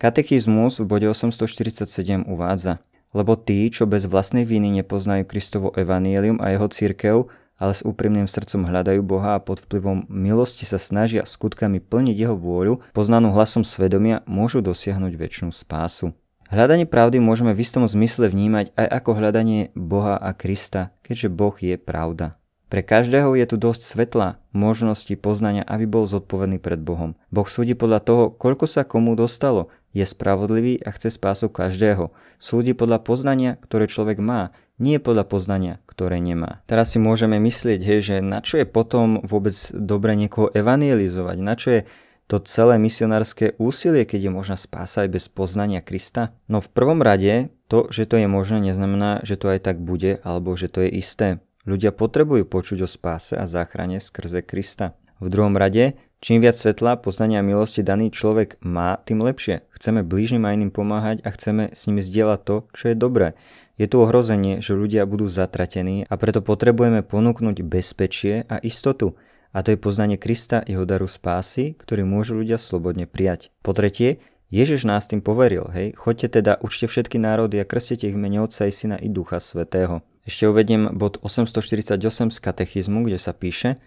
Katechizmus 0.00 0.82
v 0.82 0.86
bode 0.90 1.06
847 1.06 2.26
uvádza 2.26 2.82
lebo 3.12 3.36
tí, 3.36 3.68
čo 3.68 3.84
bez 3.84 4.08
vlastnej 4.08 4.48
viny 4.48 4.72
nepoznajú 4.80 5.28
Kristovo 5.28 5.68
evanielium 5.76 6.40
a 6.40 6.52
jeho 6.52 6.68
církev, 6.68 7.16
ale 7.62 7.72
s 7.78 7.86
úprimným 7.86 8.26
srdcom 8.26 8.66
hľadajú 8.66 9.00
Boha 9.06 9.38
a 9.38 9.44
pod 9.44 9.62
vplyvom 9.62 10.10
milosti 10.10 10.66
sa 10.66 10.82
snažia 10.82 11.22
skutkami 11.22 11.78
plniť 11.78 12.16
jeho 12.18 12.34
vôľu, 12.34 12.82
poznanú 12.90 13.30
hlasom 13.30 13.62
svedomia, 13.62 14.26
môžu 14.26 14.58
dosiahnuť 14.58 15.12
väčšinu 15.14 15.54
spásu. 15.54 16.10
Hľadanie 16.52 16.84
pravdy 16.84 17.16
môžeme 17.22 17.56
v 17.56 17.62
istom 17.64 17.86
zmysle 17.88 18.28
vnímať 18.28 18.76
aj 18.76 18.86
ako 19.00 19.10
hľadanie 19.16 19.72
Boha 19.72 20.20
a 20.20 20.36
Krista, 20.36 20.92
keďže 21.00 21.32
Boh 21.32 21.56
je 21.56 21.80
pravda. 21.80 22.36
Pre 22.68 22.80
každého 22.80 23.36
je 23.36 23.44
tu 23.48 23.56
dosť 23.60 23.84
svetla, 23.84 24.40
možnosti 24.56 25.12
poznania, 25.20 25.60
aby 25.64 25.84
bol 25.84 26.08
zodpovedný 26.08 26.56
pred 26.56 26.80
Bohom. 26.80 27.16
Boh 27.28 27.44
súdi 27.44 27.76
podľa 27.76 28.00
toho, 28.00 28.24
koľko 28.32 28.64
sa 28.64 28.84
komu 28.84 29.12
dostalo, 29.12 29.68
je 29.92 30.04
spravodlivý 30.04 30.80
a 30.82 30.90
chce 30.92 31.14
spásu 31.14 31.52
každého. 31.52 32.10
Súdi 32.40 32.72
podľa 32.72 33.04
poznania, 33.04 33.60
ktoré 33.60 33.86
človek 33.86 34.18
má, 34.18 34.50
nie 34.82 34.98
podľa 34.98 35.28
poznania, 35.28 35.74
ktoré 35.86 36.18
nemá. 36.18 36.64
Teraz 36.66 36.96
si 36.96 36.98
môžeme 36.98 37.38
myslieť, 37.38 37.80
hej, 37.84 38.00
že 38.02 38.16
na 38.24 38.42
čo 38.42 38.58
je 38.58 38.66
potom 38.66 39.22
vôbec 39.22 39.54
dobre 39.70 40.18
niekoho 40.18 40.50
evangelizovať, 40.50 41.36
na 41.38 41.54
čo 41.54 41.68
je 41.70 41.80
to 42.26 42.40
celé 42.48 42.80
misionárske 42.80 43.52
úsilie, 43.60 44.08
keď 44.08 44.26
je 44.26 44.32
možná 44.32 44.56
spása 44.56 45.04
aj 45.04 45.12
bez 45.12 45.24
poznania 45.28 45.84
Krista? 45.84 46.32
No 46.48 46.64
v 46.64 46.72
prvom 46.72 47.04
rade, 47.04 47.52
to, 47.68 47.92
že 47.92 48.08
to 48.08 48.16
je 48.16 48.24
možné, 48.24 48.72
neznamená, 48.72 49.20
že 49.20 49.36
to 49.36 49.52
aj 49.52 49.68
tak 49.68 49.76
bude, 49.84 50.18
alebo 50.24 50.56
že 50.56 50.72
to 50.72 50.80
je 50.80 50.90
isté. 50.96 51.44
Ľudia 51.62 51.94
potrebujú 51.94 52.42
počuť 52.48 52.78
o 52.82 52.88
spáse 52.90 53.38
a 53.38 53.46
záchrane 53.46 54.02
skrze 54.02 54.42
Krista. 54.42 54.98
V 55.22 55.30
druhom 55.30 55.54
rade, 55.54 55.94
čím 56.18 56.42
viac 56.42 56.58
svetla, 56.58 56.98
poznania 56.98 57.38
a 57.38 57.46
milosti 57.46 57.86
daný 57.86 58.10
človek 58.10 58.58
má, 58.66 58.98
tým 59.06 59.22
lepšie. 59.22 59.62
Chceme 59.70 60.02
blížnym 60.02 60.42
a 60.42 60.50
iným 60.50 60.74
pomáhať 60.74 61.22
a 61.22 61.30
chceme 61.30 61.70
s 61.70 61.86
nimi 61.86 62.02
zdieľať 62.02 62.40
to, 62.42 62.56
čo 62.74 62.84
je 62.90 62.96
dobré. 62.98 63.38
Je 63.78 63.86
tu 63.86 64.02
ohrozenie, 64.02 64.58
že 64.58 64.74
ľudia 64.74 65.06
budú 65.06 65.30
zatratení 65.30 66.10
a 66.10 66.18
preto 66.18 66.42
potrebujeme 66.42 67.06
ponúknuť 67.06 67.62
bezpečie 67.62 68.42
a 68.50 68.58
istotu. 68.66 69.14
A 69.54 69.62
to 69.62 69.70
je 69.70 69.78
poznanie 69.78 70.18
Krista, 70.18 70.66
jeho 70.66 70.82
daru 70.82 71.06
spásy, 71.06 71.78
ktorý 71.78 72.02
môžu 72.02 72.42
ľudia 72.42 72.58
slobodne 72.58 73.06
prijať. 73.06 73.54
Po 73.62 73.78
tretie, 73.78 74.18
Ježiš 74.50 74.90
nás 74.90 75.06
tým 75.06 75.22
poveril, 75.22 75.70
hej, 75.70 75.94
choďte 75.94 76.42
teda, 76.42 76.58
učte 76.66 76.90
všetky 76.90 77.22
národy 77.22 77.62
a 77.62 77.64
krstite 77.64 78.10
ich 78.10 78.18
mene 78.18 78.42
Otca 78.42 78.66
i 78.66 78.74
Syna 78.74 78.98
i 78.98 79.06
Ducha 79.06 79.38
Svetého. 79.38 80.02
Ešte 80.22 80.46
uvediem 80.46 80.94
bod 80.94 81.18
848 81.22 82.30
z 82.30 82.38
katechizmu, 82.38 83.06
kde 83.06 83.18
sa 83.18 83.34
píše, 83.34 83.78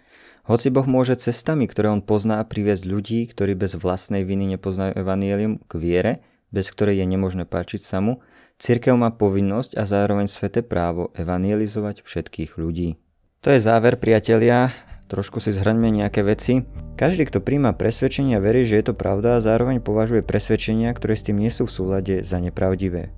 hoci 0.46 0.70
Boh 0.70 0.86
môže 0.86 1.18
cestami, 1.18 1.66
ktoré 1.66 1.90
on 1.90 2.04
pozná, 2.04 2.38
priviesť 2.46 2.86
ľudí, 2.86 3.26
ktorí 3.26 3.58
bez 3.58 3.74
vlastnej 3.74 4.22
viny 4.22 4.54
nepoznajú 4.54 4.94
evanielium 4.94 5.58
k 5.66 5.72
viere, 5.74 6.12
bez 6.54 6.70
ktorej 6.70 7.02
je 7.02 7.06
nemožné 7.08 7.44
páčiť 7.50 7.82
samu, 7.82 8.22
Cirkev 8.56 8.96
má 8.96 9.12
povinnosť 9.12 9.76
a 9.76 9.84
zároveň 9.84 10.32
sveté 10.32 10.64
právo 10.64 11.12
evangelizovať 11.12 12.00
všetkých 12.00 12.56
ľudí. 12.56 12.96
To 13.44 13.52
je 13.52 13.60
záver, 13.60 14.00
priatelia. 14.00 14.72
Trošku 15.12 15.44
si 15.44 15.52
zhrňme 15.52 15.92
nejaké 15.92 16.24
veci. 16.24 16.64
Každý, 16.96 17.28
kto 17.28 17.44
príjma 17.44 17.76
presvedčenia, 17.76 18.40
verí, 18.40 18.64
že 18.64 18.80
je 18.80 18.90
to 18.90 18.94
pravda 18.96 19.36
a 19.36 19.44
zároveň 19.44 19.84
považuje 19.84 20.24
presvedčenia, 20.24 20.90
ktoré 20.96 21.14
s 21.20 21.28
tým 21.28 21.36
nie 21.36 21.52
sú 21.52 21.68
v 21.68 21.74
súlade, 21.76 22.14
za 22.24 22.40
nepravdivé. 22.40 23.12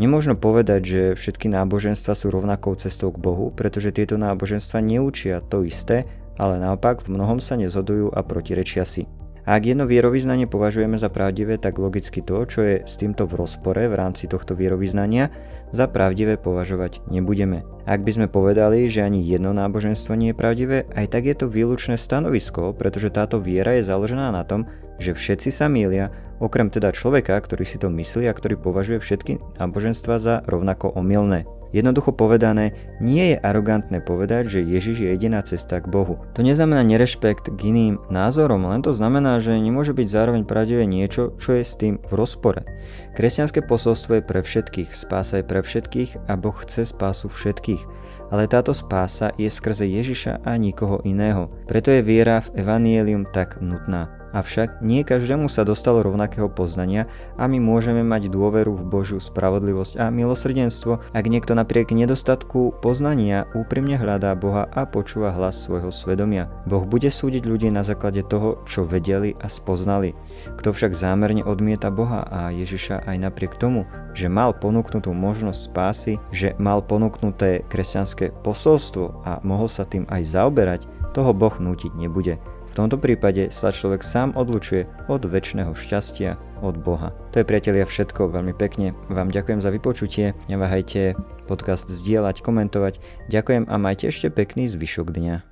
Nemôžno 0.00 0.32
povedať, 0.32 0.80
že 0.82 1.02
všetky 1.12 1.52
náboženstva 1.52 2.16
sú 2.16 2.32
rovnakou 2.32 2.72
cestou 2.80 3.12
k 3.12 3.20
Bohu, 3.20 3.52
pretože 3.52 3.92
tieto 3.92 4.16
náboženstva 4.16 4.80
neučia 4.80 5.44
to 5.44 5.62
isté, 5.68 6.08
ale 6.40 6.56
naopak 6.56 7.04
v 7.04 7.20
mnohom 7.20 7.36
sa 7.42 7.60
nezhodujú 7.60 8.08
a 8.10 8.24
protirečia 8.24 8.88
si. 8.88 9.04
A 9.48 9.56
ak 9.56 9.72
jedno 9.72 9.88
vierovýznanie 9.88 10.46
považujeme 10.46 11.00
za 11.00 11.08
pravdivé, 11.08 11.56
tak 11.56 11.80
logicky 11.80 12.20
to, 12.20 12.44
čo 12.44 12.60
je 12.60 12.76
s 12.84 12.94
týmto 13.00 13.24
v 13.24 13.40
rozpore 13.40 13.80
v 13.80 13.98
rámci 13.98 14.28
tohto 14.28 14.52
vierovýznania, 14.52 15.32
za 15.72 15.88
pravdivé 15.88 16.36
považovať 16.36 17.02
nebudeme. 17.08 17.64
Ak 17.88 18.04
by 18.04 18.10
sme 18.14 18.26
povedali, 18.28 18.86
že 18.86 19.02
ani 19.02 19.24
jedno 19.24 19.50
náboženstvo 19.56 20.12
nie 20.14 20.30
je 20.30 20.38
pravdivé, 20.38 20.78
aj 20.92 21.06
tak 21.08 21.26
je 21.26 21.34
to 21.34 21.46
výlučné 21.48 21.96
stanovisko, 21.96 22.76
pretože 22.76 23.10
táto 23.10 23.40
viera 23.40 23.74
je 23.80 23.88
založená 23.88 24.28
na 24.30 24.44
tom, 24.44 24.68
že 25.00 25.16
všetci 25.16 25.48
sa 25.48 25.66
mília, 25.66 26.12
okrem 26.38 26.68
teda 26.68 26.92
človeka, 26.92 27.36
ktorý 27.40 27.64
si 27.64 27.76
to 27.80 27.88
myslí 27.88 28.28
a 28.28 28.36
ktorý 28.36 28.60
považuje 28.60 29.00
všetky 29.00 29.40
náboženstva 29.60 30.16
za 30.20 30.34
rovnako 30.44 30.92
omylné. 30.96 31.48
Jednoducho 31.70 32.10
povedané, 32.10 32.74
nie 32.98 33.30
je 33.30 33.36
arogantné 33.38 34.02
povedať, 34.02 34.58
že 34.58 34.66
Ježiš 34.66 35.06
je 35.06 35.08
jediná 35.14 35.38
cesta 35.46 35.78
k 35.78 35.86
Bohu. 35.86 36.18
To 36.34 36.42
neznamená 36.42 36.82
nerešpekt 36.82 37.54
k 37.54 37.60
iným 37.70 38.02
názorom, 38.10 38.66
len 38.66 38.82
to 38.82 38.90
znamená, 38.90 39.38
že 39.38 39.54
nemôže 39.54 39.94
byť 39.94 40.08
zároveň 40.10 40.42
pravdivé 40.42 40.82
niečo, 40.82 41.38
čo 41.38 41.54
je 41.54 41.62
s 41.62 41.78
tým 41.78 42.02
v 42.02 42.12
rozpore. 42.18 42.66
Kresťanské 43.14 43.62
posolstvo 43.62 44.18
je 44.18 44.26
pre 44.26 44.42
všetkých, 44.42 44.90
spása 44.90 45.38
je 45.40 45.44
pre 45.46 45.62
všetkých 45.62 46.26
a 46.26 46.34
Boh 46.34 46.58
chce 46.58 46.90
spásu 46.90 47.30
všetkých. 47.30 48.02
Ale 48.34 48.50
táto 48.50 48.74
spása 48.74 49.30
je 49.38 49.46
skrze 49.46 49.86
Ježiša 49.86 50.42
a 50.42 50.54
nikoho 50.58 51.02
iného. 51.06 51.50
Preto 51.70 51.94
je 51.94 52.02
viera 52.02 52.42
v 52.42 52.62
Evangelium 52.62 53.26
tak 53.30 53.62
nutná. 53.62 54.19
Avšak 54.30 54.78
nie 54.78 55.02
každému 55.02 55.50
sa 55.50 55.66
dostalo 55.66 56.06
rovnakého 56.06 56.46
poznania 56.46 57.10
a 57.34 57.50
my 57.50 57.58
môžeme 57.58 58.06
mať 58.06 58.30
dôveru 58.30 58.78
v 58.78 58.84
Božiu 58.86 59.18
spravodlivosť 59.18 59.98
a 59.98 60.08
milosrdenstvo, 60.14 61.02
ak 61.10 61.24
niekto 61.26 61.58
napriek 61.58 61.90
nedostatku 61.90 62.78
poznania 62.78 63.50
úprimne 63.58 63.98
hľadá 63.98 64.38
Boha 64.38 64.70
a 64.70 64.86
počúva 64.86 65.34
hlas 65.34 65.58
svojho 65.66 65.90
svedomia. 65.90 66.46
Boh 66.70 66.86
bude 66.86 67.10
súdiť 67.10 67.42
ľudí 67.42 67.68
na 67.74 67.82
základe 67.82 68.22
toho, 68.22 68.62
čo 68.70 68.86
vedeli 68.86 69.34
a 69.42 69.50
spoznali. 69.50 70.14
Kto 70.62 70.70
však 70.70 70.94
zámerne 70.94 71.42
odmieta 71.42 71.90
Boha 71.90 72.22
a 72.30 72.54
Ježiša 72.54 73.10
aj 73.10 73.16
napriek 73.18 73.58
tomu, 73.58 73.82
že 74.14 74.30
mal 74.30 74.54
ponúknutú 74.54 75.10
možnosť 75.10 75.60
spásy, 75.70 76.12
že 76.30 76.54
mal 76.62 76.86
ponúknuté 76.86 77.66
kresťanské 77.66 78.30
posolstvo 78.46 79.26
a 79.26 79.42
mohol 79.42 79.66
sa 79.66 79.82
tým 79.82 80.06
aj 80.06 80.22
zaoberať, 80.22 80.82
toho 81.10 81.34
Boh 81.34 81.54
nútiť 81.58 81.90
nebude. 81.98 82.38
V 82.70 82.78
tomto 82.78 83.02
prípade 83.02 83.50
sa 83.50 83.74
človek 83.74 84.06
sám 84.06 84.38
odlučuje 84.38 84.86
od 85.10 85.26
väčšného 85.26 85.74
šťastia, 85.74 86.38
od 86.62 86.78
Boha. 86.78 87.10
To 87.34 87.42
je 87.42 87.48
priatelia 87.48 87.82
všetko, 87.82 88.30
veľmi 88.30 88.54
pekne 88.54 88.94
vám 89.10 89.34
ďakujem 89.34 89.58
za 89.58 89.74
vypočutie, 89.74 90.38
neváhajte 90.46 91.18
podcast 91.50 91.90
zdieľať, 91.90 92.46
komentovať, 92.46 93.02
ďakujem 93.26 93.66
a 93.66 93.74
majte 93.74 94.14
ešte 94.14 94.30
pekný 94.30 94.70
zvyšok 94.70 95.10
dňa. 95.10 95.49